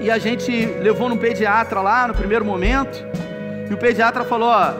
e 0.00 0.10
a 0.10 0.18
gente 0.18 0.50
levou 0.82 1.08
no 1.08 1.16
pediatra 1.16 1.80
lá 1.80 2.06
no 2.06 2.14
primeiro 2.14 2.44
momento. 2.44 3.04
E 3.70 3.72
o 3.72 3.76
pediatra 3.76 4.24
falou: 4.24 4.48
ó, 4.48 4.74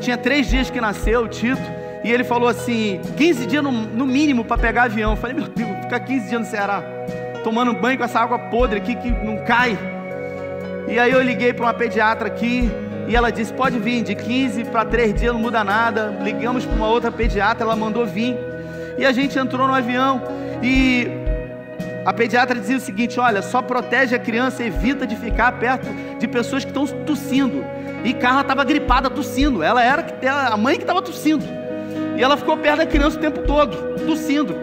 tinha 0.00 0.16
três 0.16 0.48
dias 0.48 0.70
que 0.70 0.80
nasceu 0.80 1.24
o 1.24 1.28
Tito. 1.28 1.77
E 2.08 2.10
ele 2.10 2.24
falou 2.24 2.48
assim: 2.48 3.02
15 3.18 3.44
dias 3.44 3.62
no, 3.62 3.70
no 3.70 4.06
mínimo 4.06 4.42
para 4.42 4.56
pegar 4.56 4.84
avião. 4.84 5.10
Eu 5.10 5.16
falei: 5.18 5.36
Meu 5.36 5.46
Deus, 5.46 5.68
ficar 5.82 6.00
15 6.00 6.28
dias 6.30 6.40
no 6.40 6.46
Ceará, 6.46 6.82
tomando 7.44 7.74
banho 7.74 7.98
com 7.98 8.04
essa 8.04 8.18
água 8.18 8.38
podre 8.38 8.78
aqui 8.78 8.96
que 8.96 9.10
não 9.10 9.44
cai. 9.44 9.78
E 10.88 10.98
aí 10.98 11.12
eu 11.12 11.20
liguei 11.20 11.52
para 11.52 11.66
uma 11.66 11.74
pediatra 11.74 12.28
aqui. 12.28 12.70
E 13.06 13.14
ela 13.14 13.30
disse: 13.30 13.52
Pode 13.52 13.78
vir, 13.78 14.02
de 14.02 14.14
15 14.14 14.64
para 14.64 14.86
3 14.86 15.20
dias 15.20 15.34
não 15.34 15.38
muda 15.38 15.62
nada. 15.62 16.18
Ligamos 16.22 16.64
para 16.64 16.74
uma 16.76 16.88
outra 16.88 17.12
pediatra, 17.12 17.64
ela 17.64 17.76
mandou 17.76 18.06
vir. 18.06 18.34
E 18.96 19.04
a 19.04 19.12
gente 19.12 19.38
entrou 19.38 19.68
no 19.68 19.74
avião. 19.74 20.22
E 20.62 21.08
a 22.06 22.12
pediatra 22.14 22.58
dizia 22.58 22.78
o 22.78 22.80
seguinte: 22.80 23.20
Olha, 23.20 23.42
só 23.42 23.60
protege 23.60 24.16
a 24.16 24.18
criança, 24.18 24.64
evita 24.64 25.06
de 25.06 25.14
ficar 25.14 25.52
perto 25.58 25.86
de 26.18 26.26
pessoas 26.26 26.64
que 26.64 26.70
estão 26.70 26.86
tossindo. 27.04 27.62
E 28.02 28.14
Carla 28.14 28.40
estava 28.40 28.64
gripada, 28.64 29.10
tossindo. 29.10 29.62
Ela 29.62 29.84
era 29.84 30.06
a 30.50 30.56
mãe 30.56 30.76
que 30.76 30.84
estava 30.84 31.02
tossindo. 31.02 31.57
E 32.18 32.22
ela 32.22 32.36
ficou 32.36 32.56
perto 32.56 32.78
da 32.78 32.86
criança 32.86 33.16
o 33.16 33.20
tempo 33.20 33.42
todo, 33.42 34.04
tossindo. 34.04 34.56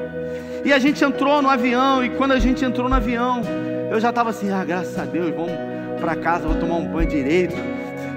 E 0.65 0.73
a 0.73 0.77
gente 0.77 1.01
entrou 1.05 1.41
no 1.41 1.49
avião, 1.49 2.03
e 2.03 2.09
quando 2.09 2.33
a 2.33 2.39
gente 2.39 2.65
entrou 2.65 2.89
no 2.89 2.95
avião, 2.95 3.41
eu 3.89 3.97
já 3.97 4.09
estava 4.09 4.31
assim, 4.31 4.51
ah, 4.51 4.65
graças 4.65 4.99
a 4.99 5.05
Deus, 5.05 5.33
vamos 5.33 5.53
para 6.01 6.17
casa, 6.17 6.45
vou 6.45 6.57
tomar 6.57 6.75
um 6.75 6.85
banho 6.85 7.07
direito. 7.07 7.55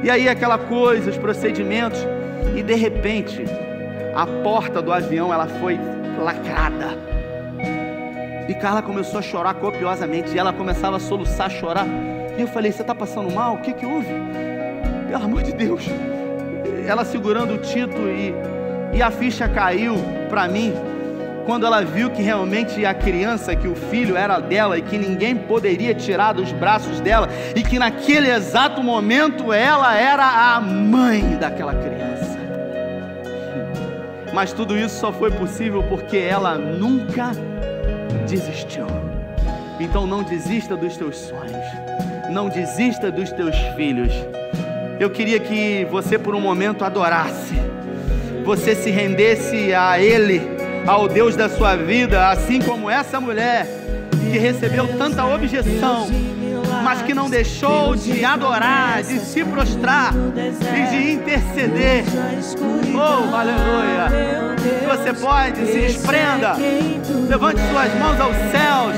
E 0.03 0.11
aí 0.11 0.29
aquela 0.29 0.59
coisa, 0.59 1.09
os 1.09 1.17
procedimentos, 1.17 2.01
e 2.57 2.65
de 2.65 2.75
repente, 2.75 3.45
a 4.13 4.27
porta 4.43 4.83
do 4.83 4.93
avião 4.93 5.33
ela 5.33 5.47
foi 5.47 5.79
lacrada. 6.19 6.99
E 8.49 8.55
Carla 8.55 8.83
começou 8.83 9.19
a 9.19 9.23
chorar 9.23 9.55
copiosamente. 9.55 10.35
E 10.35 10.39
ela 10.39 10.53
começava 10.53 10.97
a 10.97 11.01
soluçar, 11.01 11.47
a 11.47 11.51
chorar. 11.51 11.87
E 12.37 12.41
eu 12.41 12.49
falei: 12.49 12.73
Você 12.73 12.81
está 12.81 12.95
passando 12.95 13.31
mal? 13.31 13.55
O 13.55 13.59
que, 13.59 13.75
que 13.75 13.85
houve? 13.85 14.09
Pelo 15.07 15.23
amor 15.23 15.43
de 15.43 15.53
Deus. 15.53 15.85
Ela 16.87 17.05
segurando 17.05 17.55
o 17.55 17.59
Tito 17.59 17.99
e, 18.09 18.35
e 18.93 19.03
a 19.03 19.11
ficha 19.11 19.49
caiu 19.49 19.97
para 20.29 20.49
mim 20.49 20.75
quando 21.49 21.65
ela 21.65 21.83
viu 21.83 22.11
que 22.11 22.21
realmente 22.21 22.85
a 22.85 22.93
criança, 22.93 23.57
que 23.57 23.67
o 23.67 23.75
filho 23.75 24.19
era 24.19 24.39
dela 24.39 24.77
e 24.77 24.83
que 24.83 24.99
ninguém 24.99 25.35
poderia 25.35 25.95
tirar 25.95 26.35
dos 26.35 26.53
braços 26.53 27.01
dela, 27.01 27.27
e 27.57 27.63
que 27.63 27.79
naquele 27.79 28.31
exato 28.31 28.83
momento 28.83 29.51
ela 29.51 29.97
era 29.97 30.55
a 30.55 30.61
mãe 30.61 31.39
daquela 31.39 31.75
criança. 31.75 32.39
Mas 34.35 34.53
tudo 34.53 34.77
isso 34.77 35.01
só 35.01 35.11
foi 35.11 35.31
possível 35.31 35.83
porque 35.85 36.19
ela 36.19 36.59
nunca 36.59 37.31
desistiu. 38.29 38.87
Então 39.81 40.07
não 40.07 40.23
desista 40.23 40.77
dos 40.77 40.99
teus 40.99 41.17
sonhos, 41.17 41.67
não 42.31 42.51
desista 42.51 43.11
dos 43.11 43.33
teus 43.33 43.57
filhos. 43.75 44.13
Eu 45.01 45.09
queria 45.09 45.41
que 45.41 45.87
você 45.91 46.19
por 46.19 46.35
um 46.35 46.41
momento 46.43 46.85
adorasse, 46.85 47.55
você 48.49 48.75
se 48.75 48.91
rendesse 48.91 49.75
a 49.75 50.01
Ele 50.01 50.41
ao 50.87 51.07
Deus 51.07 51.37
da 51.37 51.51
sua 51.51 51.77
vida, 51.77 52.31
assim 52.31 52.63
como 52.63 52.89
essa 52.89 53.21
mulher 53.21 53.67
que 54.11 54.39
recebeu 54.39 54.89
tanta 54.97 55.23
objeção, 55.27 56.09
mas 56.83 57.03
que 57.03 57.13
não 57.13 57.29
deixou 57.29 57.95
de 57.95 58.25
adorar, 58.25 59.03
de 59.03 59.19
se 59.21 59.45
prostrar 59.45 60.15
e 60.15 60.91
de 60.91 61.13
interceder. 61.13 62.05
Oh, 62.95 63.37
aleluia! 63.37 64.57
Você 64.97 65.13
pode, 65.13 65.67
se 65.67 65.81
desprenda, 65.81 66.55
levante 67.29 67.61
suas 67.71 67.95
mãos 67.97 68.19
aos 68.19 68.37
céus 68.51 68.97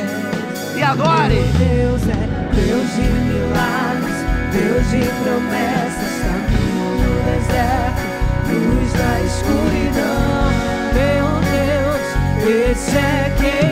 e 0.77 0.81
adore. 0.81 1.43
Deus 1.59 2.03
é 2.03 2.55
Deus 2.55 2.87
de 2.95 3.03
milagres, 3.03 4.15
Deus 4.53 4.91
de 4.91 5.11
promessas, 5.25 6.23
caminho 6.23 7.01
no 7.03 7.25
deserto, 7.25 8.10
luz 8.91 8.93
da 8.93 9.21
escuridão. 9.23 10.51
Meu 10.95 11.27
Deus, 11.51 12.71
esse 12.71 12.97
é 12.97 13.35
quem. 13.39 13.70